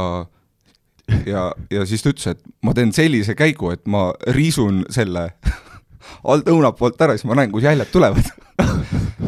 [1.26, 5.28] ja, ja siis ta ütles, et ma teen sellise käigu, et ma riisun selle
[6.30, 8.32] alt õuna poolt ära, siis ma näen, kus jäljed tulevad.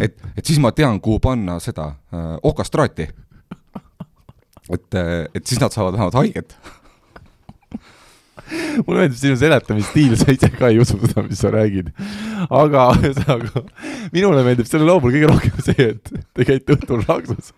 [0.02, 3.04] Et, et siis ma tean, kuhu panna seda äh, okastraati.
[4.74, 6.56] et, et siis nad saavad vähemalt haiget
[8.84, 11.90] mulle meeldib sinu seletamisstiil, sa ise ka ei usu seda, mis sa räägid.
[12.48, 13.64] aga ühesõnaga,
[14.14, 17.52] minule meeldib selle loo puhul kõige rohkem see, et te käite õhtul raksus.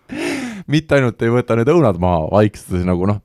[0.67, 3.21] mitte ainult ei võta need õunad maha vaikselt nagu noh,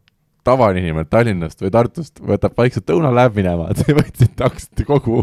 [0.47, 5.23] tavainimene Tallinnast või Tartust võtab vaikselt õuna, läheb minema, te võtsite, hakkasite kogu,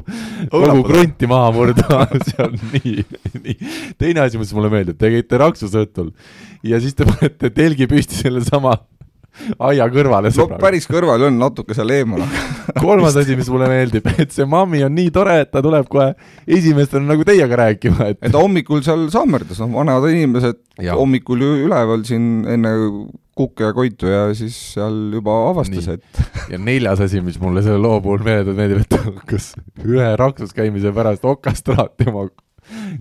[0.52, 3.04] kogu krunti maha murdma seal nii,
[3.44, 3.58] nii.
[4.00, 6.14] teine asi, mis mulle meeldib, te käite raksus õhtul
[6.64, 8.78] ja siis te panete telgi püsti sellesama
[9.70, 10.32] aia kõrvale.
[10.36, 12.24] no päris kõrval on, natuke seal eemal
[12.84, 16.12] kolmas asi, mis mulle meeldib, et see mammi on nii tore, et ta tuleb kohe
[16.48, 18.20] esimestena nagu teiega rääkima, et.
[18.22, 20.98] et ta hommikul seal sammerdas, noh, vanad inimesed ja.
[21.00, 22.76] hommikul ju üleval siin enne
[23.40, 26.22] kukke ja koitu ja siis seal juba avastas, et.
[26.52, 29.54] ja neljas asi, mis mulle selle loo puhul meeldib, meeldib, et ta hakkas
[29.86, 32.28] ühe raksus käimise pärast okastraati oma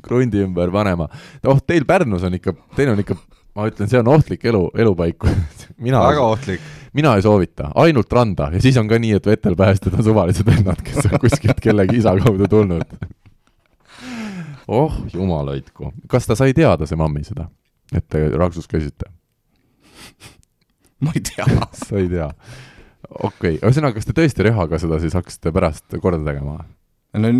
[0.04, 1.08] krundi ümber panema.
[1.46, 3.18] oh, teil Pärnus on ikka, teil on ikka
[3.59, 5.26] ma ütlen, see on ohtlik elu, elupaik
[5.86, 6.64] mina väga ohtlik.
[6.94, 10.46] mina ei soovita, ainult randa ja siis on ka nii, et vetel päästjad on suvalised
[10.46, 12.96] vennad, kes on kuskilt kellegi isa kaudu tulnud.
[14.68, 17.48] oh jumal hoidku, kas ta sai teada, see mammi seda,
[17.92, 19.11] et te Raksus käisite?
[21.02, 21.46] ma ei tea
[21.82, 22.30] sa ei tea?
[23.11, 26.61] okei okay., ühesõnaga, kas te tõesti rehaga seda siis hakkasite pärast korda tegema?
[27.18, 27.32] no,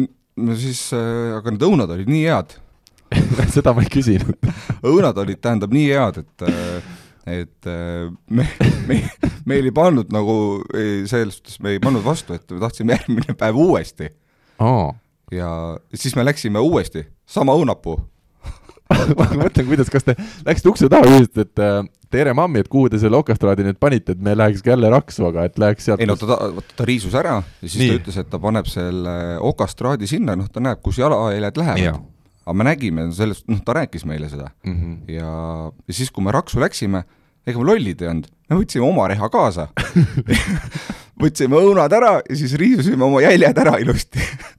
[0.59, 2.59] siis äh,, aga need õunad olid nii head
[3.55, 4.49] seda ma ei küsinud.
[4.87, 6.49] Õunad olid, tähendab, nii head, et
[7.29, 8.47] et me,
[8.89, 9.03] me,
[9.49, 10.37] meil ei pannud nagu,
[10.73, 14.09] selles suhtes me ei pannud vastu, et me tahtsime järgmine päev uuesti.
[14.59, 14.95] Oh..
[15.31, 15.51] ja
[15.95, 17.99] siis me läksime uuesti, sama õunapuu.
[19.19, 20.15] Ma mõtlen, kuidas, kas te
[20.47, 23.77] läksite ukse taha ja ütlesite, et äh, tere mammi, et kuhu te selle okastraadi nüüd
[23.81, 26.87] panite, et me läheks jälle raksu, aga et läheks sealt ei no ta, ta, ta
[26.89, 27.91] riisus ära ja siis Nii.
[27.91, 32.01] ta ütles, et ta paneb selle okastraadi sinna, noh, ta näeb, kus jalajäljed lähevad
[32.49, 34.75] aga me nägime sellest, noh, ta rääkis meile seda mm.
[34.75, 35.13] -hmm.
[35.13, 35.33] ja,
[35.89, 37.05] ja siis, kui me Raksu läksime,
[37.47, 39.69] ega me lollid ei olnud, me võtsime oma reha kaasa
[41.23, 44.23] võtsime õunad ära ja siis riisusime oma jäljed ära ilusti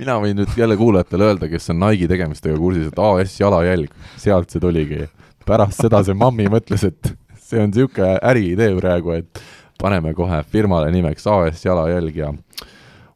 [0.00, 4.52] mina võin nüüd jälle kuulajatele öelda, kes on Nike'i tegemistega kursis, et AS jalajälg, sealt
[4.52, 5.06] see tuligi.
[5.46, 9.42] pärast seda see mammi mõtles, et see on niisugune äriidee praegu, et
[9.80, 12.32] paneme kohe firmale nimeks AS jalajälg ja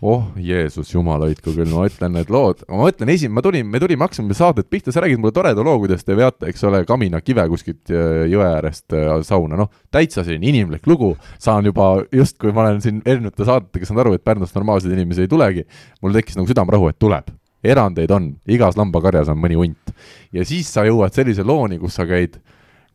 [0.02, 3.80] oh Jeesus, jumal hoidku küll, ma ütlen need lood, ma ütlen esim-, ma tulin, me
[3.82, 7.44] tulime, hakkasime saadet pihta, sa räägid mulle toreda loo, kuidas te veate, eks ole, kaminakive
[7.52, 12.64] kuskilt äh, jõe äärest äh, sauna, noh, täitsa selline inimlik lugu, saan juba justkui ma
[12.66, 15.66] olen siin erinevate saadetega saanud aru, et Pärnust normaalseid inimesi ei tulegi,
[16.00, 17.36] mul tekkis nagu südamerahu, et tuleb.
[17.60, 19.92] erandeid on, igas lambakarjas on mõni hunt.
[20.32, 22.40] ja siis sa jõuad sellise looni, kus sa käid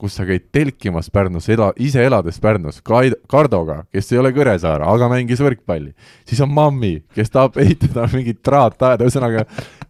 [0.02, 5.08] kus sa käid telkimas Pärnus, ela, ise elades Pärnus, Kardoga, kes ei ole Kõresaar, aga
[5.12, 5.94] mängis võrkpalli.
[6.28, 9.46] siis on Mammi, kes tahab ehitada mingit traataeda, ühesõnaga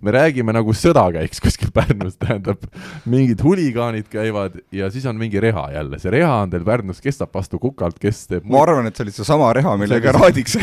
[0.05, 2.61] me räägime nagu sõda käiks kuskil Pärnus, tähendab,
[3.09, 7.21] mingid huligaanid käivad ja siis on mingi reha jälle, see reha on teil Pärnus, kes
[7.21, 10.59] saab vastu kukalt, kes teeb ma arvan, et see oli seesama reha, millega raadiks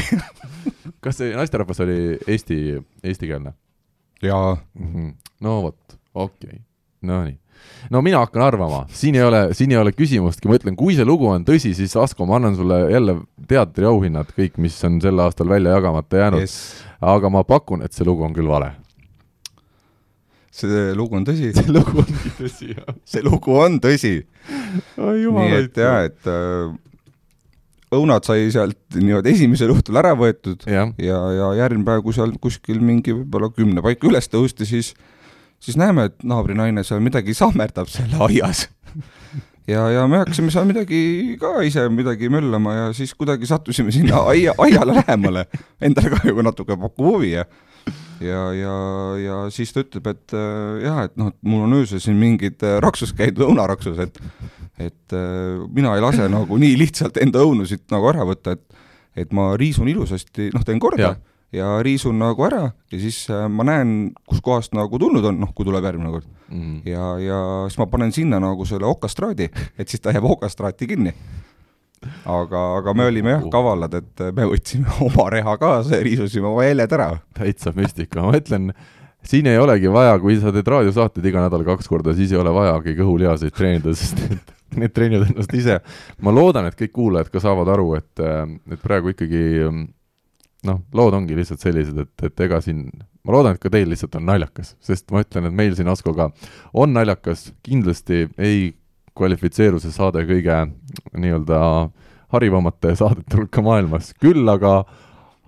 [1.03, 1.99] kas see naisterahvas oli
[2.31, 3.57] eesti, eestikeelne?
[4.23, 4.93] jaa mm.
[4.95, 5.15] -hmm.
[5.43, 6.67] no vot, okei okay.,
[7.03, 7.42] no nii
[7.93, 11.07] no mina hakkan arvama, siin ei ole, siin ei ole küsimustki, ma ütlen, kui see
[11.09, 13.17] lugu on tõsi, siis Asko, ma annan sulle jälle
[13.49, 16.57] teatriauhinnad, kõik, mis on sel aastal välja jagamata jäänud yes..
[17.01, 18.73] aga ma pakun, et see lugu on küll vale.
[20.53, 21.53] see lugu on tõsi?
[21.59, 22.95] see lugu ongi tõsi, jah.
[23.05, 24.15] see lugu on tõsi.
[24.97, 26.73] nii et jaa, et äh,
[27.93, 32.33] õunad sai sealt niimoodi esimesel õhtul ära võetud ja, ja, ja järgmine päev, kui seal
[32.43, 34.93] kuskil mingi võib-olla kümne paika üles tõusti, siis
[35.63, 38.67] siis näeme, et naabrinaine seal midagi sammerdab seal aias.
[39.71, 44.25] Ja, ja me hakkasime seal midagi ka ise midagi möllama ja siis kuidagi sattusime sinna
[44.33, 45.47] aia, aiale lähemale.
[45.81, 47.47] Endale ka juba natuke pakub huvi ja
[48.23, 48.75] ja, ja,
[49.19, 52.63] ja siis ta ütleb, et äh, jah, et noh, et mul on öösel siin mingid
[52.67, 54.21] äh, raksus käidud, õunaraksus, et
[54.83, 58.83] et äh, mina ei lase nagu nii lihtsalt enda õunusid nagu ära võtta, et
[59.19, 61.11] et ma riisun ilusasti, noh, teen korda.
[61.11, 65.67] Ja riisun nagu ära ja siis äh, ma näen, kuskohast nagu tulnud on, noh, kui
[65.69, 66.81] tuleb järgmine kord mm..
[66.89, 69.51] ja, ja siis ma panen sinna nagu selle okastraadi,
[69.81, 71.13] et siis ta jääb okastraati kinni.
[72.25, 76.65] aga, aga me olime jah kavalad, et me võtsime oma reha kaasa ja riisusime oma
[76.67, 77.13] jäljed ära.
[77.37, 78.73] täitsa müstika, ma ütlen,
[79.23, 82.55] siin ei olegi vaja, kui sa teed raadiosaateid iga nädal kaks korda, siis ei ole
[82.55, 85.83] vajagi kõhulihaseid treenida, sest et need treenivad ennast ise.
[86.25, 88.23] ma loodan, et kõik kuulajad ka saavad aru, et,
[88.73, 89.43] et praegu ikkagi
[90.69, 92.87] noh, lood ongi lihtsalt sellised, et, et ega siin,
[93.27, 96.31] ma loodan, et ka teil lihtsalt on naljakas, sest ma ütlen, et meil siin Askoga
[96.73, 98.73] on naljakas, kindlasti ei
[99.19, 100.59] kvalifitseeru see saade kõige
[101.13, 101.61] nii-öelda
[102.33, 104.83] harivamate saadete hulka maailmas, küll aga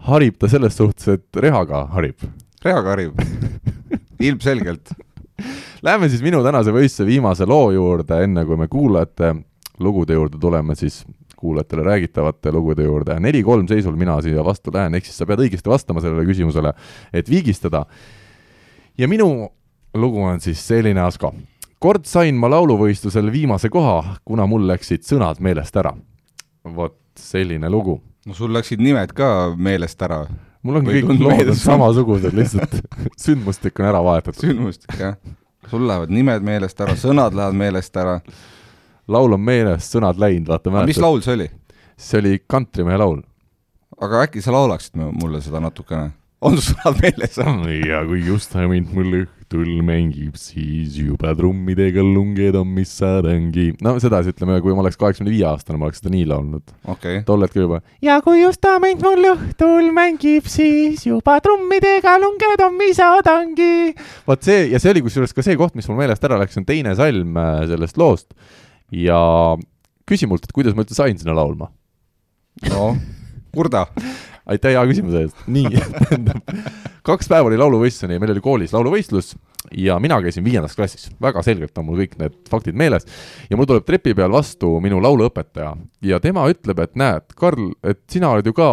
[0.09, 2.27] harib ta selles suhtes, et rehaga harib.
[2.65, 3.19] Reaga harib.
[4.25, 4.93] Ilmselgelt.
[5.85, 9.35] Läheme siis minu tänase võistluse viimase loo juurde, enne kui me kuulajate
[9.83, 11.03] lugude juurde tuleme, siis
[11.45, 13.18] kuulajatele räägitavate lugude juurde.
[13.20, 16.72] neli-kolm seisul mina siia vastu lähen, ehk siis sa pead õigesti vastama sellele küsimusele,
[17.12, 17.84] et viigistada.
[18.99, 19.28] ja minu
[19.95, 21.34] lugu on siis selline, Asko.
[21.78, 25.95] kord sain ma lauluvõistlusel viimase koha, kuna mul läksid sõnad meelest ära.
[26.64, 28.01] vot selline lugu.
[28.26, 30.24] no sul läksid nimed ka meelest ära,
[30.62, 32.80] mul Või kõik lood on samasugused, lihtsalt
[33.26, 34.40] sündmustik on ära vahetatud.
[34.49, 35.16] sündmustik jah.
[35.70, 38.20] sul lähevad nimed meelest ära, sõnad lähevad meelest ära.
[39.09, 41.07] Laul on meelest, sõnad läinud, vaata aga mis mäletad.
[41.07, 41.48] laul see oli?
[41.96, 43.22] see oli kantrimehe laul.
[44.00, 46.12] aga äkki sa laulaksid mu- mulle seda natukene?
[46.44, 47.38] on sul sõnad meeles?
[47.90, 53.70] ja kui just mind mul õhtul mängib, siis juba trummidega lunged on, mis saadangi.
[53.84, 56.64] no sedasi ütleme, kui ma oleks kaheksakümne viie aastane, ma oleks seda nii laulnud.
[56.84, 57.80] okei okay., tol hetkel juba.
[58.05, 63.94] ja kui just mind mul õhtul mängib, siis juba trummidega lunged on, mis saadangi.
[64.26, 66.68] vot see ja see oli kusjuures ka see koht, mis mul meelest ära läks, on
[66.68, 68.32] teine salm äh, sellest loost.
[68.93, 69.18] Ja
[70.09, 71.70] küsi mult, et kuidas ma üldse sain sinna laulma
[72.70, 72.95] no
[73.55, 73.87] kurda.
[74.51, 75.45] aitäh hea küsimuse eest.
[75.49, 75.70] nii,
[77.09, 79.32] kaks päeva oli lauluvõistluseni ja meil oli koolis lauluvõistlus
[79.72, 83.07] ja mina käisin viiendas klassis, väga selgelt on mul kõik need faktid meeles.
[83.49, 85.74] ja mul tuleb trepi peal vastu minu lauluõpetaja
[86.05, 88.70] ja tema ütleb, et näed, Karl, et sina oled ju ka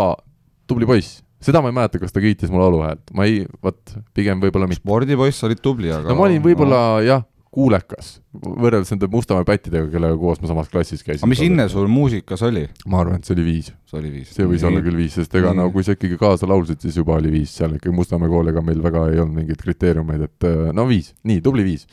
[0.67, 1.21] tubli poiss.
[1.41, 4.83] seda ma ei mäleta, kas ta kiitis mu lauluhäält, ma ei, vot pigem võib-olla mitte.
[4.83, 7.05] spordipoiss, olid tubli, aga no ma olin võib-olla no.
[7.07, 11.25] jah, kuulekas, võrreldes nende Mustamäe pättidega, kellega koos ma samas klassis käisin.
[11.25, 12.63] aga mis hinne sul muusikas oli?
[12.87, 14.31] ma arvan, et see oli viis see oli viis.
[14.31, 15.59] see võis olla küll viis, sest ega Nii.
[15.59, 18.63] no kui sa ikkagi kaasa laulsid, siis juba oli viis, seal ikkagi Mustamäe kool, ega
[18.63, 21.83] meil väga ei olnud mingeid kriteeriumeid, et äh, no viis, nii tubli viis.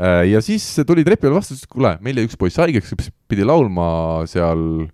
[0.00, 2.96] ja siis tuli trepi peal vastu, ütles, et kuule, meil jäi üks poiss haigeks,
[3.28, 3.88] pidi laulma
[4.30, 4.86] seal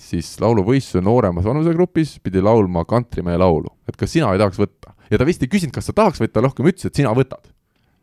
[0.00, 4.92] siis lauluvõistluse nooremas vanusegrupis, pidi laulma kantrimehe laulu, et kas sina ei tahaks võtta.
[5.08, 7.48] ja ta vist ei küsinud, kas sa tahaks võtta, rohkem ütles, et sina võtad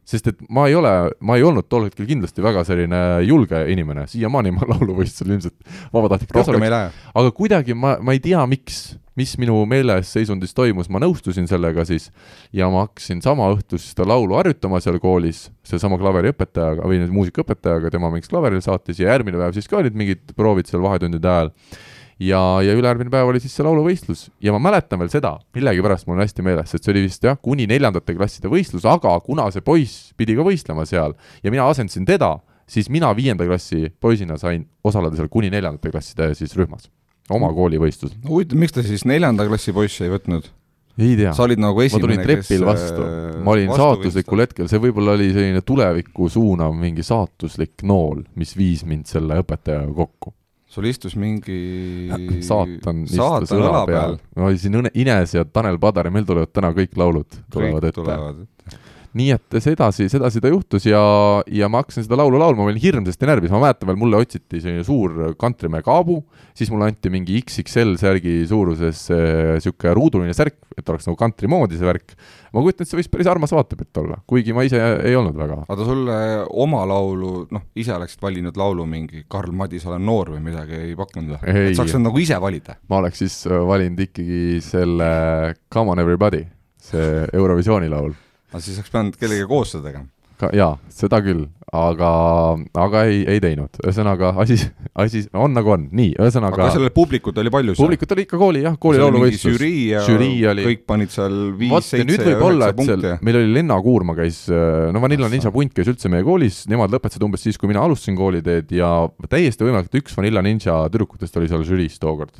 [0.08, 4.06] sest et ma ei ole, ma ei olnud tol hetkel kindlasti väga selline julge inimene,
[4.12, 6.32] siiamaani ma lauluvõistlusel ilmselt vabatahtlik
[6.70, 6.94] ei lähe.
[7.20, 12.08] aga kuidagi ma, ma ei tea, miks, mis minu meelesseisundis toimus, ma nõustusin sellega siis
[12.56, 17.92] ja ma hakkasin sama õhtu siis seda laulu harjutama seal koolis, seesama klaveriõpetajaga või muusikaõpetajaga,
[17.92, 21.54] tema mingiks klaverile saatis ja järgmine päev siis ka olid mingid proovid seal vahetundide ajal.
[22.20, 26.18] ja, ja ülejärgmine päev oli siis see lauluvõistlus ja ma mäletan veel seda, millegipärast mul
[26.18, 29.66] on hästi meeles, et see oli vist jah, kuni neljandate klasside võistlus, aga kuna see
[29.66, 32.38] poiss pidi ka võistlema seal ja mina asendasin teda,
[32.70, 36.90] siis mina viienda klassi poisina sain osaleda seal kuni neljandate klasside siis rühmas,
[37.30, 38.20] oma koolivõistlusel.
[38.28, 40.50] huvitav, miks ta siis neljanda klassi poissi ei võtnud?
[40.98, 43.06] ei tea, sa olid nagu ma esimene, tulin trepil vastu,
[43.46, 48.82] ma olin saatuslikul hetkel, see võib-olla oli selline tulevikku suunav mingi saatuslik nool, mis viis
[48.90, 50.34] mind selle õpetajaga kokku.
[50.78, 51.60] Sul istus mingi
[52.46, 54.20] saatan istus õla peal.
[54.38, 57.90] ma olin siin Ines ja Tanel Padar ja meil tulevad täna kõik laulud tulevad kõik
[57.90, 58.02] ette.
[58.02, 58.44] tulevad.
[59.18, 61.02] Nii et sedasi, sedasi ta juhtus ja,
[61.50, 64.62] ja ma hakkasin seda laulu laulma, ma olin hirmsasti närvis, ma mäletan veel, mulle otsiti
[64.62, 66.20] selline suur kantrimäe kaabu,
[66.58, 71.80] siis mulle anti mingi XXL särgi suuruses niisugune ruuduline särk, et oleks nagu kantri moodi
[71.80, 72.14] see värk.
[72.54, 75.64] ma kujutan, et see võis päris armas vaatepilt olla, kuigi ma ise ei olnud väga.
[75.68, 76.18] aga sulle
[76.66, 80.96] oma laulu, noh, ise oleksid valinud laulu mingi Karl Madis, olen noor või midagi ei
[80.98, 81.58] pakkunud või?
[81.72, 82.78] Et saaks nagu ise valida?
[82.90, 85.10] ma oleks siis äh, valinud ikkagi selle
[85.74, 86.46] Come on everybody,
[86.82, 88.16] see Eurovisiooni laul.
[88.54, 90.08] Aga siis oleks pidanud kellegagi koos seda tegema.
[90.54, 92.10] jaa, seda küll, aga,
[92.78, 94.56] aga ei, ei teinud, ühesõnaga asi,
[94.94, 97.88] asi on nagu on, nii, ühesõnaga aga sellel publikut oli palju seal?
[97.88, 99.58] publikut oli ikka kooli jah, kooli lauluvõistlus.
[99.58, 103.16] žürii ja žürii oli- kõik panid seal viis, vot ja üheksa punkti.
[103.26, 104.44] meil oli Lenna Kuurma käis,
[104.94, 105.28] no Vanilla.
[105.34, 108.92] Ninja punt käis üldse meie koolis, nemad lõpetasid umbes siis, kui mina alustasin kooliteed ja
[109.28, 112.38] täiesti võimalik, et üks Vanilla Ninja tüdrukutest oli seal žüriis tookord.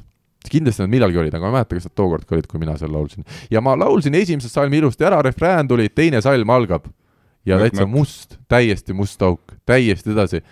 [0.52, 2.78] Kindlasti nad millalgi olid, aga ma ei mäleta, kas nad tookord ka olid, kui mina
[2.80, 3.26] seal laulsin.
[3.52, 6.88] ja ma laulsin esimese salmi ilusti ära, refrään tuli, teine salm algab
[7.48, 10.44] ja täitsa must, täiesti must auk, täiesti edasi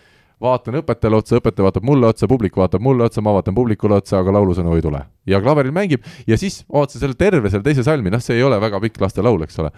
[0.42, 4.20] vaatan õpetajale otsa, õpetaja vaatab mulle otsa, publik vaatab mulle otsa, ma vaatan publikule otsa,
[4.20, 5.02] aga laulusõnu ei tule.
[5.26, 8.60] ja klaveril mängib ja siis ootasin selle terve selle teise salmi, noh, see ei ole
[8.62, 9.72] väga pikk lastelaul, eks ole.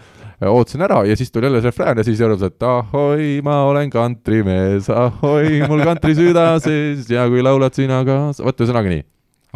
[0.50, 3.92] ootasin ära ja siis tuli jälle see refrään ja siis jõudis, et ahoi, ma olen
[3.94, 9.06] kantrimees, ahoi, mul kantrisüda sees ja kui laulad sina kaasa, vot ühesõnaga nii.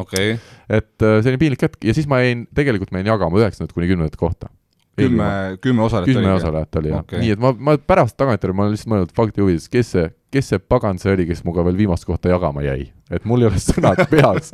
[0.02, 0.38] okei,
[0.70, 3.90] et äh, selline piinlik hetk ja siis ma jäin, tegelikult ma jäin jagama üheksandat kuni
[3.92, 4.52] kümnendat kohta.
[4.98, 8.66] kümme, kümme osalejat kümme osalejat oli jah okay., nii et ma, ma pärast tagantjärele ma
[8.66, 11.78] olen lihtsalt mõelnud fakti huvides, kes see, kes see pagan see oli, kes minuga veel
[11.80, 12.90] viimast kohta jagama jäi.
[13.12, 14.52] et mul ei ole sõnad peas,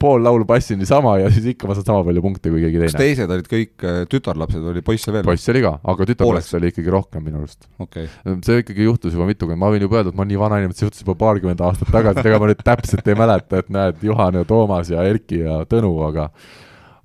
[0.00, 2.96] pool laulu passin niisama ja siis ikka ma saan sama palju punkte kui keegi kas
[2.96, 3.04] teine.
[3.04, 5.24] teised olid kõik äh, tütarlapsed oli poisse veel?
[5.28, 7.68] poiss oli ka, aga tütarlapsi oli ikkagi rohkem minu arust.
[7.82, 8.08] okei,
[8.48, 10.76] see ikkagi juhtus juba mitukümmend, ma võin juba öelda, et ma olen nii vana inimene,
[10.76, 14.00] et see juhtus juba paarkümmend aastat tagasi, ega ma nüüd täpselt ei mäleta, et näed,
[14.04, 16.30] Juhan ja Toomas ja Erki ja Tõnu, aga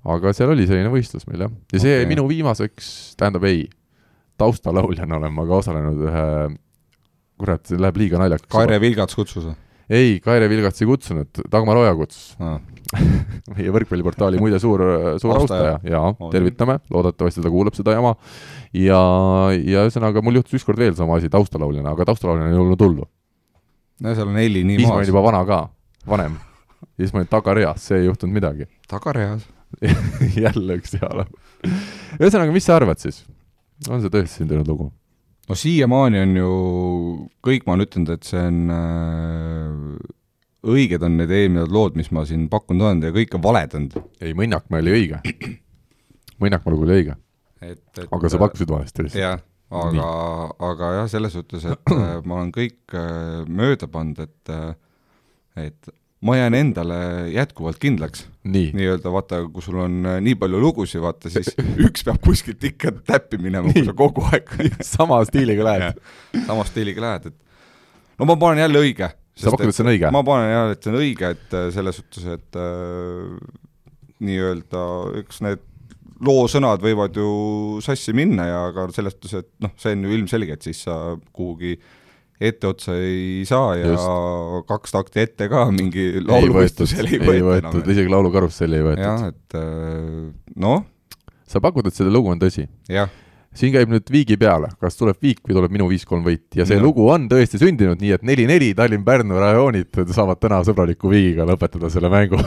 [0.04, 2.10] aga seal oli selline võistlus meil jah, ja see okay.
[2.10, 3.66] minu viimaseks, tähendab ei,
[4.40, 6.24] taustalauljana olen ma ka osalenud ühe,
[7.42, 8.50] kurat, see läheb liiga naljakaks.
[8.52, 9.58] Kaire Vilgats kutsus või
[9.92, 12.60] ei, Kaire Vilgats ei kutsunud, Dagmar Oja kutsus, ah.?
[13.56, 14.82] meie võrkpalliportaali muide suur,
[15.20, 15.78] suur Austaja.
[15.86, 18.12] ja tervitame, loodetavasti ta kuulab seda jama.
[18.76, 19.00] ja,
[19.56, 23.08] ja ühesõnaga mul juhtus ükskord veel sama asi taustalauljana, aga taustalauljana ei olnud hullu.
[24.02, 25.12] no seal on heli nii siis ma maas olin.
[25.14, 25.60] juba vana ka,
[26.08, 26.36] vanem.
[26.84, 28.68] ja siis ma olin tagareas, see ei juhtunud midagi.
[28.92, 29.48] tagareas.
[30.44, 31.30] jälle üks hea laul.
[32.18, 33.22] ühesõnaga, mis sa arvad siis?
[33.88, 34.90] on see tõesti sündinud lugu?
[35.48, 36.50] no siiamaani on ju,
[37.44, 40.10] kõik ma olen ütelnud, et see on äh,,
[40.72, 43.96] õiged on need eelnevad lood, mis ma siin pakkunud olen ja kõik on valed olnud.
[44.22, 45.22] ei, Mõnnakmäe oli õige.
[46.42, 47.16] Mõnnakmäe lugu oli õige,
[48.08, 49.22] aga sa pakkusid valesti lihtsalt.
[49.22, 49.42] jah,
[49.82, 50.06] aga,
[50.70, 54.72] aga jah, selles suhtes, et äh, ma olen kõik äh, mööda pannud, et äh,
[55.66, 55.92] et
[56.22, 56.98] ma jään endale
[57.34, 61.50] jätkuvalt kindlaks, nii, nii-öelda vaata, kui sul on äh, nii palju lugusid, vaata siis
[61.82, 64.52] üks peab kuskilt ikka täppi minema, kui sa kogu aeg
[64.94, 65.98] sama stiiliga lähed.
[66.46, 69.10] sama stiiliga lähed, et no ma panen jälle õige.
[69.34, 70.12] sa pakud, et see on õige?
[70.14, 73.58] ma panen jah, et see on õige, et äh, selles suhtes, et äh,
[74.22, 74.86] nii-öelda
[75.24, 75.68] eks need
[76.22, 80.14] loo sõnad võivad ju sassi minna ja aga selles suhtes, et noh, see on ju
[80.20, 81.74] ilmselge, et siis sa kuhugi
[82.50, 84.66] etteotsa ei saa ja Just.
[84.68, 89.04] Kaks takti ette ka mingi ei võetud, lauluvõistlusel ei võetud, isegi laulukarusselli ei võetud.
[89.06, 90.30] jah, et äh,
[90.66, 90.84] noh,
[91.46, 92.66] sa pakud, et see lugu on tõsi?
[92.92, 93.10] jah,
[93.52, 96.78] siin käib nüüd viigi peale, kas tuleb viik või tuleb minu viis-kolm võit ja see
[96.80, 96.86] No.
[96.88, 102.08] lugu on tõesti sündinud nii, et neli-neli Tallinn-Pärnu rajoonid saavad täna sõbraliku viigiga lõpetada selle
[102.12, 102.40] mängu.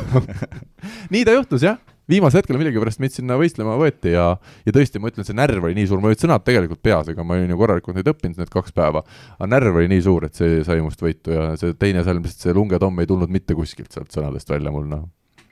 [1.13, 1.77] nii ta juhtus jah,
[2.11, 4.27] viimasel hetkel millegipärast meid sinna võistlema võeti ja,
[4.65, 7.25] ja tõesti, ma ütlen, see närv oli nii suur, ma olid sõnad tegelikult peas, ega
[7.25, 9.01] ma olin ju korralikult neid õppinud need kaks päeva,
[9.39, 12.53] aga närv oli nii suur, et see sai must võitu ja see teine salm, see
[12.55, 15.05] Lunge Tom ei tulnud mitte kuskilt sealt sõnadest välja mul noh.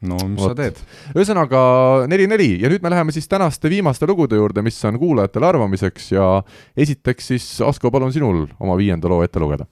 [0.05, 0.53] no mis Vot.
[0.53, 0.81] sa teed?
[1.15, 1.63] ühesõnaga
[2.11, 6.27] neli-neli ja nüüd me läheme siis tänaste viimaste lugude juurde, mis on kuulajatele arvamiseks ja
[6.77, 9.65] esiteks siis Asko, palun sinul oma viienda loo ette lugeda.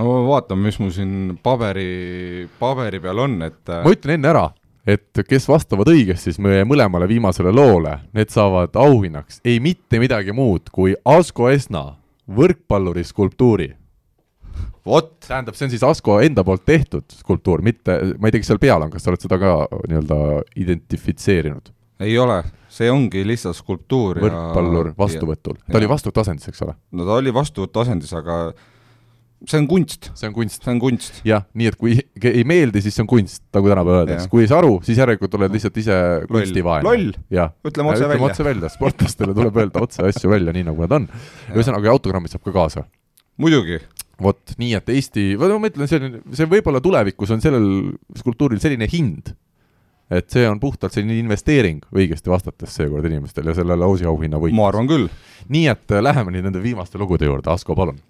[0.00, 4.48] no vaatame, mis mul siin paberi, paberi peal on, et äh, ma ütlen enne ära,
[4.86, 10.34] et kes vastavad õigesti siis meie mõlemale viimasele loole, need saavad auhinnaks ei mitte midagi
[10.36, 11.86] muud kui Asko Esna
[12.28, 13.70] võrkpalluri skulptuuri.
[14.86, 18.52] vot, tähendab, see on siis Asko enda poolt tehtud skulptuur, mitte, ma ei tea, kes
[18.52, 19.54] seal peal on, kas sa oled seda ka
[19.88, 20.18] nii-öelda
[20.60, 21.72] identifitseerinud?
[22.04, 25.94] ei ole, see ongi lihtsalt skulptuur võrkpallur vastuvõtul, ta oli ja.
[25.94, 26.76] vastuvõtuasendis, eks ole?
[26.92, 28.38] no ta oli vastuvõtuasendis, aga
[29.48, 30.62] see on kunst, see on kunst.
[30.64, 31.20] see on kunst.
[31.26, 31.96] jah, nii et kui
[32.30, 35.36] ei meeldi, siis see on kunst, nagu tänapäeval öeldakse kui ei saa aru, siis järelikult
[35.38, 35.98] oled lihtsalt ise
[36.30, 36.86] kunstivaene.
[36.86, 38.28] loll, jah, ütleme otse välja.
[38.28, 41.08] otse välja, sportlastele tuleb öelda otse asju välja, nii nagu nad on.
[41.52, 42.86] ühesõnaga, autogrammid saab ka kaasa.
[43.40, 43.80] muidugi,
[44.22, 47.68] vot nii, et Eesti, ma mõtlen, see on, see võib-olla tulevikus on sellel
[48.20, 49.34] skulptuuril selline hind,
[50.12, 54.56] et see on puhtalt selline investeering õigesti vastates seekord inimestel ja sellele ausiauhinna võit.
[54.56, 55.08] ma arvan küll.
[55.52, 58.00] nii et äh, läheme nüüd nende viimaste lugude juurde, Asko, palun.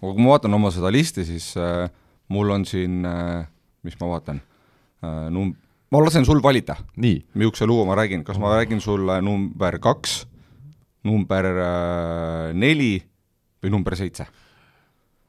[0.00, 1.88] Aga kui ma vaatan oma seda listi, siis äh,
[2.32, 3.44] mul on siin äh,,
[3.86, 5.54] mis ma vaatan äh,, num-,
[5.90, 10.22] ma lasen sul valida, milline lugu ma räägin, kas ma räägin sulle number kaks,
[11.04, 12.94] number äh, neli
[13.60, 14.26] või number seitse.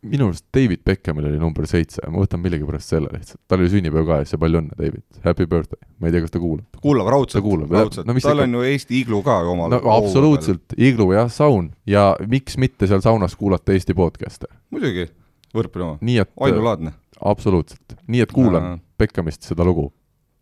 [0.01, 4.07] minu arust David Beckhamil oli number seitse, ma võtan millegipärast selle lihtsalt, tal oli sünnipäev
[4.07, 6.80] ka ja siis palju õnne, David, happy birthday, ma ei tea, kas ta kuulab.
[6.82, 8.07] kuulab raudselt, raudselt.
[8.09, 11.69] No tal ikka- on ju Eesti iglu ka omal no absoluutselt, iglu jah, saun.
[11.86, 15.07] Ja miks mitte seal saunas kuulata Eesti podcast'e, muidugi,
[15.55, 16.93] võrkpalli oma, ainulaadne.
[17.19, 18.78] absoluutselt, nii et kuulan Jaa.
[19.01, 19.89] Beckhamist seda lugu.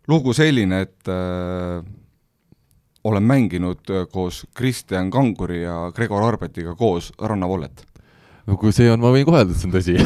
[0.09, 1.84] lugu selline, et äh,
[3.03, 7.86] olen mänginud äh, koos Kristjan Kanguri ja Gregor Arbetiga koos rannavollet.
[8.47, 9.97] no kui see on, ma võin kohe öelda, et see on tõsi.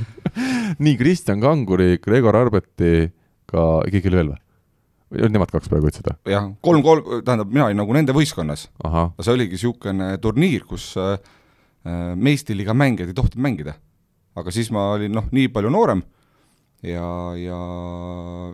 [0.84, 3.10] nii Kristjan Kanguri, Gregor Arbeti,
[3.50, 4.46] ka keegi oli veel või?
[5.10, 6.32] olid nemad kaks praegu ütlesid või?
[6.34, 11.16] jah, kolm-kolm, tähendab, mina olin nagu nende võistkonnas, aga see oligi niisugune turniir, kus äh,
[11.16, 11.39] äh,
[12.16, 13.74] meistriliiga mängijad ei tohtinud mängida.
[14.36, 16.02] aga siis ma olin noh, nii palju noorem
[16.86, 17.06] ja,
[17.36, 17.58] ja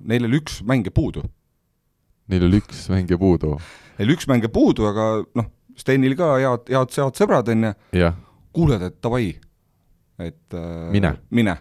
[0.07, 1.25] neil oli üks mängija puudu.
[2.29, 3.57] neil oli üks mängija puudu,
[3.99, 8.11] Neil üks mängija puudu, aga noh, Stenil ka head, head, head sõbrad on ju,
[8.57, 9.35] kuuled, et davai,
[10.19, 11.17] et äh, Mine.
[11.31, 11.57] mine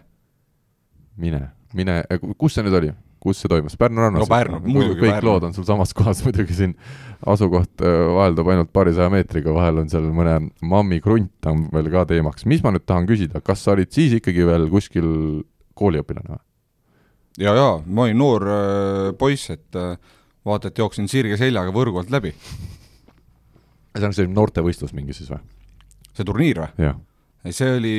[1.16, 1.40] mine,
[1.74, 2.00] mine,
[2.38, 2.92] kus see nüüd oli?
[3.22, 4.28] Kus see toimus, Pärnu rannas?
[4.28, 5.30] No muidugi kõik Pärnu.
[5.30, 6.74] lood on sul samas kohas, muidugi siin
[7.26, 12.06] asukoht äh, vaheldub ainult paarisaja meetriga, vahel on seal mõne mammi krunt on veel ka
[12.12, 12.46] teemaks.
[12.46, 15.08] mis ma nüüd tahan küsida, kas sa olid siis ikkagi veel kuskil
[15.76, 16.42] kooliõpilane või?
[17.38, 19.96] ja, ja ma olin noor äh, poiss, et äh,
[20.46, 22.34] vaata, et jooksin sirge seljaga võrgu alt läbi.
[23.96, 25.40] see on selline noortevõistlus mingi siis või?
[26.12, 26.92] see turniir või?
[27.44, 27.96] ei, see oli,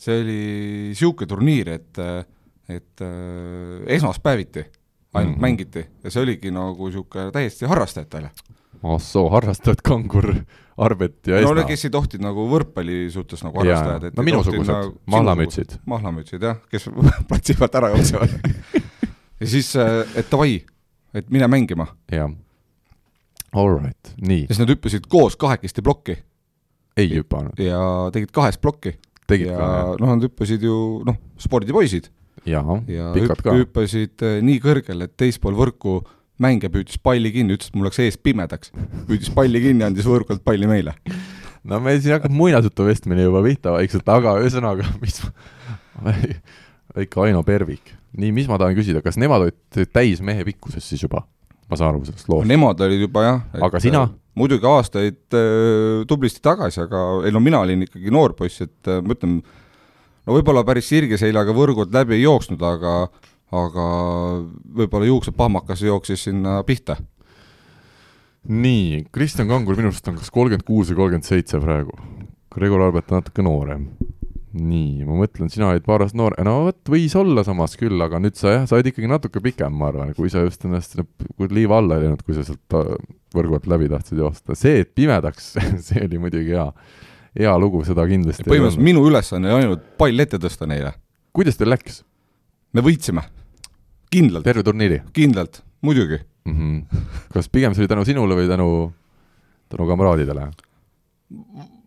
[0.00, 0.40] see oli
[0.92, 2.02] niisugune turniir, et,
[2.68, 4.64] et äh, esmaspäeviti
[5.14, 5.40] ainult mm.
[5.40, 8.30] mängiti ja see oligi nagu niisugune täiesti harrastajatele.
[8.82, 10.34] ahsoo, harrastavad kangur,
[10.76, 11.54] Arbet ja no Esna.
[11.60, 15.76] need, kes ei tohtinud nagu võrkpalli suhtes nagu harrastajad, et no minusugused, nagu- mahlamütsid.
[15.86, 16.88] mahlamütsid jah, kes
[17.30, 18.34] platsi pealt ära jooksevad.
[19.42, 20.60] Ja siis, et davai,
[21.12, 21.88] et mine mängima.
[22.08, 22.30] Jah.
[23.52, 24.44] All right, nii.
[24.46, 26.14] Siis nad hüppasid koos kahekesti plokki.
[26.96, 27.80] Ei hüpanud, ja
[28.14, 28.94] tegid kahest plokki.
[29.28, 29.66] Tegid ja ka,
[30.00, 32.08] noh, nad hüppasid ju noh, spordipoisid
[32.48, 36.00] jaa ja pikad ka, hüppasid eh, nii kõrgel, et teispool võrku
[36.42, 38.72] mängija püüdis palli kinni, ütles, et mul läks ees pimedaks.
[39.08, 40.96] püüdis palli kinni, andis võrkult palli meile.
[41.64, 45.22] no meil siin hakkab muinasjutu vestmine juba pihta vaikselt, aga ühesõnaga, mis
[47.04, 47.94] ikka Aino Pervik.
[48.14, 51.24] nii, mis ma tahan küsida, kas nemad olid täismehe pikkuses siis juba?
[51.70, 52.48] ma saan aru sellest loost.
[52.50, 53.40] Nemad olid juba jah.
[53.64, 54.06] Aga sina??
[54.34, 58.98] muidugi aastaid äh, tublisti tagasi, aga ei no mina olin ikkagi noor poiss, et äh,
[58.98, 59.36] ma ütlen,
[60.24, 62.94] no võib-olla päris sirge seljaga võrgud läbi ei jooksnud, aga
[63.54, 63.88] aga
[64.80, 66.96] võib-olla juuksepahmakas jooksis sinna pihta.
[68.44, 71.94] nii, Kristjan Kangur minu arust on kas kolmkümmend kuus või kolmkümmend seitse praegu.
[72.54, 73.86] Gregor Albert on natuke noorem.
[74.54, 78.20] nii, ma mõtlen, sina olid paar aastat noor, no vot, võis olla samas küll, aga
[78.22, 80.94] nüüd sa jah, sa olid ikkagi natuke pikem, ma arvan, kui sa just ennast
[81.34, 82.92] kui liiva alla ei löönud, kui sa sealt äh,
[83.34, 84.54] võrgu alt läbi tahtsid joosta.
[84.54, 85.56] see, et pimedaks,
[85.88, 86.68] see oli muidugi hea,
[87.38, 90.94] hea lugu, seda kindlasti põhimõtteliselt minu ülesanne oli ainult pall ette tõsta neile.
[91.36, 92.02] kuidas teil läks?
[92.74, 93.24] me võitsime.
[94.14, 96.20] kindlalt, terve turniiri kindlalt, muidugi.
[96.46, 96.54] mm?
[96.54, 97.08] -hmm.
[97.34, 98.68] kas pigem see oli tänu sinule või tänu,
[99.68, 100.50] tänu kamraadidele?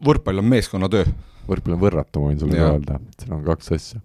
[0.03, 1.05] võrkpall on meeskonnatöö.
[1.47, 4.01] võrkpall on võrratu, ma võin sulle öelda, siin on kaks asja.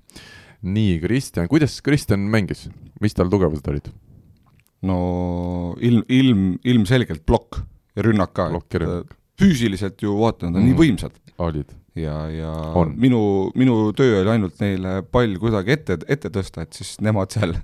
[0.63, 2.69] nii, Kristjan, kuidas Kristjan mängis,
[3.01, 3.91] mis tal tugevused olid?
[4.83, 7.63] no ilm, ilm, ilmselgelt plokk
[7.97, 8.49] ja rünnak ka.
[8.51, 9.17] Plokk ja rünnak.
[9.41, 10.69] Füüsiliselt ju vaata, nad on Mm.
[10.73, 12.93] nii võimsad olid, ja, ja On.
[12.97, 17.55] minu, minu töö oli ainult neile pall kuidagi ette, ette tõsta, et siis nemad seal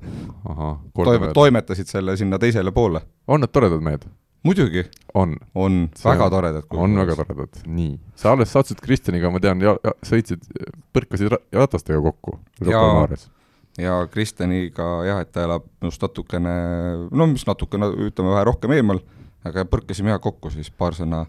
[0.48, 1.32] ahah, toime,.
[1.36, 3.00] toimetasid selle sinna teisele poole.
[3.28, 4.06] on nad toredad mehed?
[4.44, 6.64] muidugi on, on väga toredad.
[6.70, 7.98] on väga toredad, nii.
[8.16, 10.40] sa alles sattusid Kristjaniga, ma tean, ja, ja sõitsid,
[10.94, 12.38] põrkasid ra- ratastega kokku.
[12.64, 13.06] Jaa.
[13.78, 16.54] ja Kristjaniga jah, et ta elab minust natukene,
[17.10, 19.02] no mis natukene, ütleme vähe rohkem eemal,
[19.44, 21.26] aga põrkasime jah kokku siis paar sõna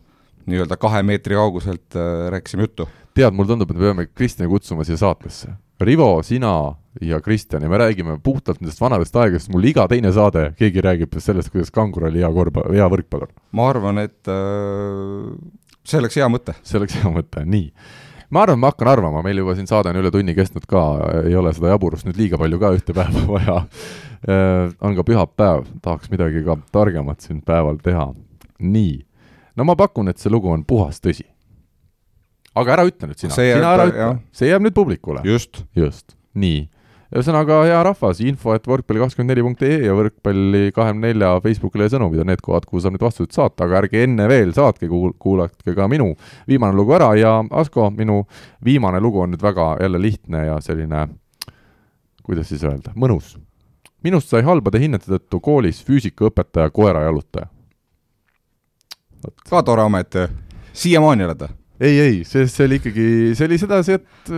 [0.49, 2.89] nii-öelda kahe meetri kauguselt äh, rääkisime juttu.
[3.15, 5.53] tead, mulle tundub, et me peame Kristjani kutsuma siia saatesse.
[5.79, 10.49] Rivo, sina ja Kristjan ja me räägime puhtalt nendest vanadest aegadest, mul iga teine saade,
[10.59, 13.31] keegi räägib sellest, kuidas Kangur oli hea korvpall, hea võrkpallur.
[13.51, 15.31] ma arvan, et äh,
[15.87, 16.55] see oleks hea mõte.
[16.63, 17.71] see oleks hea mõte, nii.
[18.35, 20.85] ma arvan, ma hakkan arvama, meil juba siin saade on üle tunni kestnud ka,
[21.23, 23.59] ei ole seda jaburust nüüd liiga palju ka ühte päeva vaja.
[24.83, 28.09] on ka pühapäev, tahaks midagi ka targemat siin päeval teha.
[28.59, 28.97] nii,
[29.59, 31.27] no ma pakun, et see lugu on puhas tõsi.
[32.59, 35.23] aga ära ütle nüüd sina, sina ära ütle, see jääb nüüd publikule.
[35.27, 35.63] just.
[35.77, 36.63] just, nii.
[37.09, 42.43] ühesõnaga, hea rahvas, info et võrkpalli24.ee ja võrkpalli kahekümne nelja Facebooki lehe sõnumid on need
[42.45, 46.13] kohad, kuhu saab nüüd vastuseid saata, aga ärge enne veel saatke, kuul-, kuulake ka minu
[46.49, 48.21] viimane lugu ära ja Asko, minu
[48.65, 51.07] viimane lugu on nüüd väga jälle lihtne ja selline,
[52.23, 53.37] kuidas siis öelda, mõnus.
[54.03, 57.49] minust sai halbade hinnete tõttu koolis füüsikaõpetaja koerajalutaja.
[59.49, 60.19] Ka tore amet,
[60.77, 61.55] siiamaani oled või?
[61.79, 63.07] ei, ei, see, see oli ikkagi,
[63.39, 64.31] see oli sedasi, et,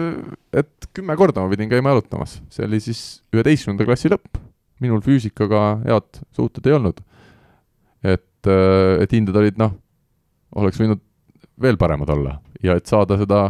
[0.61, 3.01] et kümme korda ma pidin käima jalutamas, see oli siis
[3.33, 4.37] üheteistkümnenda klassi lõpp.
[4.81, 7.01] minul füüsikaga head suhted ei olnud.
[8.03, 9.73] et, et hinded olid noh,
[10.57, 11.01] oleks võinud
[11.61, 13.41] veel paremad olla ja et saada seda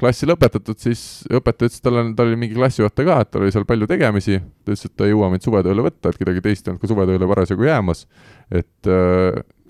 [0.00, 3.52] klassi lõpetatud, siis õpetaja ütles, tal on, tal oli mingi klassijuhataja ka, et tal oli
[3.54, 6.66] seal palju tegemisi, ta ütles, et ta ei jõua mind suvetööle võtta, et kedagi teist
[6.66, 8.04] ei olnud ka suvetööle parasjagu jäämas,
[8.52, 8.90] et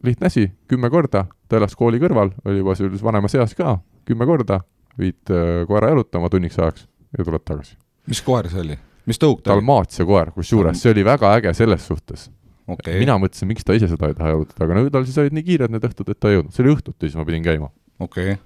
[0.05, 3.79] lihtne asi, kümme korda, ta elas kooli kõrval, oli juba sellises vanemas eas ka,
[4.09, 4.61] kümme korda
[4.99, 6.87] viid äh, koera jalutama tunniks ajaks
[7.19, 7.77] ja tuled tagasi.
[8.07, 8.79] mis koer see oli?
[9.07, 9.63] mis tõuk ta oli?
[9.63, 12.29] Dalmaatia koer, kusjuures see oli väga äge selles suhtes
[12.67, 12.99] okay..
[13.01, 15.47] mina mõtlesin, miks ta ise seda ei taha jalutada, aga no tal siis olid nii
[15.47, 17.71] kiired need õhtud, et ta ei jõudnud, see oli õhtuti, siis ma pidin käima.
[18.03, 18.37] okei.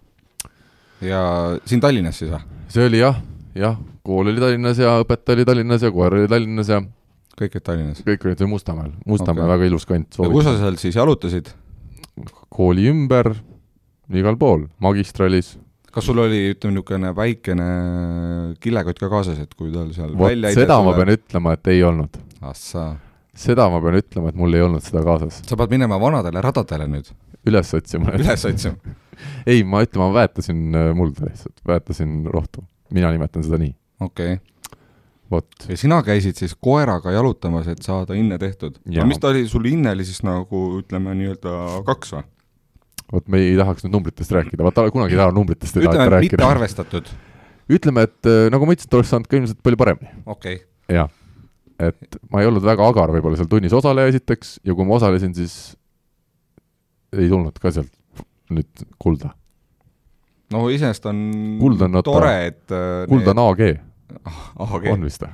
[1.07, 1.23] ja
[1.65, 2.43] siin Tallinnas siis või?
[2.73, 3.21] see oli jah,
[3.59, 6.83] jah, kool oli Tallinnas ja õpetaja oli Tallinnas ja koer oli Tallinnas ja
[7.41, 8.05] kõik olid Tallinnas?
[8.07, 9.55] kõik olid Mustamäel, Mustamäe okay.
[9.55, 11.53] väga ilus kant, kus sa seal siis jalutasid?
[12.53, 13.33] kooli ümber,
[14.13, 15.55] igal pool, magistralis,
[15.91, 17.69] kas sul oli, ütleme, niisugune väikene
[18.63, 21.83] kilekott ka kaasas, et kui tal seal vot välja seda ma pean ütlema, et ei
[21.87, 22.21] olnud.
[22.41, 22.93] ahsaa,
[23.47, 25.41] seda ma pean ütlema, et mul ei olnud seda kaasas.
[25.47, 27.11] sa pead minema vanadele radadele nüüd
[27.49, 28.15] üles otsima.
[28.19, 28.97] üles otsima.
[29.51, 32.65] ei, ma ütlen, ma väetasin äh, mulda lihtsalt, väetasin rohtu.
[32.95, 34.47] mina nimetan seda nii, okei okay.,
[35.31, 35.49] vot.
[35.69, 38.79] ja sina käisid siis koeraga jalutamas, et saada inne tehtud.
[38.87, 39.05] Jaa.
[39.05, 41.57] no mis ta oli, sul inne oli siis nagu ütleme nii-öelda
[41.89, 42.27] kaks või?
[43.11, 46.17] vot me ei tahaks nüüd numbritest rääkida, vaata kunagi ei taha numbritest ei ütleme, mitte
[46.17, 46.51] rääkida.
[46.57, 47.11] arvestatud.
[47.71, 50.15] ütleme, et äh, nagu ma ütlesin, et oleks saanud ka ilmselt palju paremini.
[50.27, 51.11] okei okay., jah,
[51.83, 55.35] et ma ei olnud väga agar võib-olla seal tunnis osaleja esiteks ja kui ma osalesin,
[55.37, 55.59] siis
[57.17, 58.25] ei tulnud ka sealt
[58.55, 59.33] nüüd kulda.
[60.55, 61.23] no iseenesest on
[61.61, 63.65] kuld on tore, et äh, kuld on AG.
[64.67, 64.89] AG.
[64.93, 65.33] on vist või?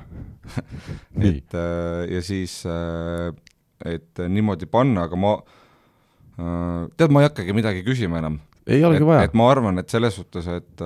[1.31, 3.31] et äh, ja siis, äh,
[3.85, 5.37] et niimoodi panna, aga ma,
[6.97, 8.39] tead, ma ei hakkagi midagi küsima enam.
[8.67, 9.27] ei olegi vaja.
[9.27, 10.85] et ma arvan, et selles suhtes, et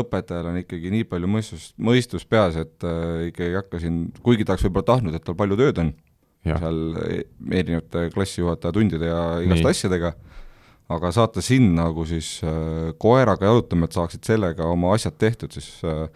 [0.00, 2.88] õpetajal on ikkagi nii palju mõistus, mõistus peas, et
[3.28, 5.94] ikkagi ei hakka siin, kuigi ta oleks võib-olla tahtnud, et tal palju tööd on,
[6.42, 7.24] seal e-,
[7.54, 9.74] erinevate klassijuhataja tundide ja igaste nii.
[9.76, 10.14] asjadega
[10.96, 15.68] aga saata sinna nagu siis äh, koeraga jalutama, et saaksid sellega oma asjad tehtud, siis
[15.86, 16.06] äh,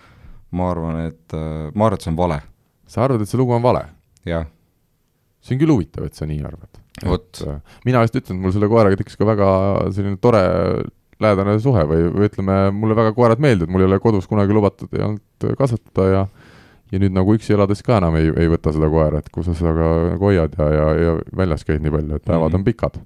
[0.51, 2.40] ma arvan, et äh,, ma arvan, et see on vale.
[2.86, 3.86] sa arvad, et see lugu on vale?
[4.27, 4.47] jah.
[5.43, 6.82] see on küll huvitav, et sa nii arvad.
[7.05, 7.43] vot.
[7.47, 9.48] Äh, mina just ütlen, et mul selle koeraga tekkis ka väga
[9.94, 10.43] selline tore
[11.23, 14.93] lähedane suhe või, või ütleme, mulle väga koerad meeldivad, mul ei ole kodus kunagi lubatud
[14.93, 16.27] ei olnud kasvatada ja
[16.93, 19.56] ja nüüd nagu üksi elades ka enam ei, ei võta seda koera, et kui sa
[19.59, 22.59] seda nagu hoiad ja, ja, ja väljas käid nii palju, et päevad mm -hmm.
[22.60, 23.01] on pikad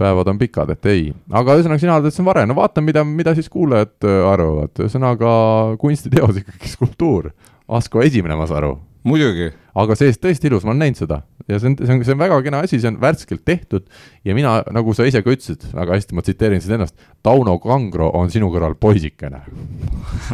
[0.00, 1.08] päevad on pikad, et ei.
[1.30, 4.20] aga ühesõnaga, sina arvad, et see on vare, no vaatame, mida, mida siis kuulajad äh,
[4.30, 5.32] arvavad, ühesõnaga
[5.80, 7.30] kunstiteos ikkagi skulptuur.
[7.70, 8.78] Asko esimene, ma saan aru.
[9.06, 9.52] muidugi.
[9.80, 11.20] aga seest tõesti ilus, ma olen näinud seda.
[11.48, 13.86] Ja see on, see on, see on väga kena asi, see on värskelt tehtud.
[14.26, 16.96] Ja mina, nagu sa ise ka ütlesid, väga hästi, ma tsiteerin sind ennast,
[17.26, 19.42] Tauno Kangro on sinu kõrval poisikene.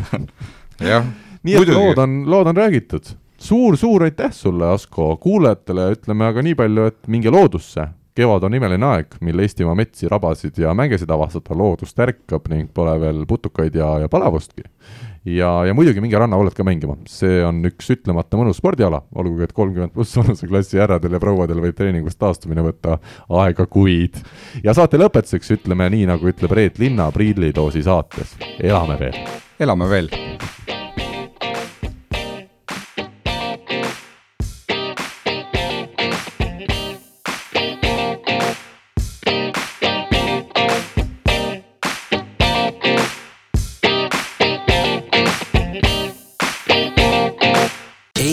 [0.90, 1.06] Jah,
[1.46, 3.14] et lood on, lood on räägitud.
[3.38, 5.90] Suur-suur aitäh sulle, Asko, kuulajatele.
[5.96, 7.84] Ütleme aga nii palju, et minge loodusse,
[8.16, 12.96] kevad on imeline aeg, mil Eestimaa metsi, rabasid ja mängesid avastada, loodus tärkab ning pole
[13.02, 14.64] veel putukaid ja, ja palavustki.
[15.26, 19.56] ja, ja muidugi minge rannavallet ka mängima, see on üks ütlemata mõnus spordiala, olgugi et
[19.56, 23.00] kolmkümmend pluss vanuseklassi härradel ja prouadel võib treeningust taastumine võtta
[23.42, 24.22] aega kuid.
[24.64, 29.22] ja saate lõpetuseks ütleme nii, nagu ütleb Reet Linna Priidlidoosi saates, elame veel!
[29.60, 30.12] elame veel!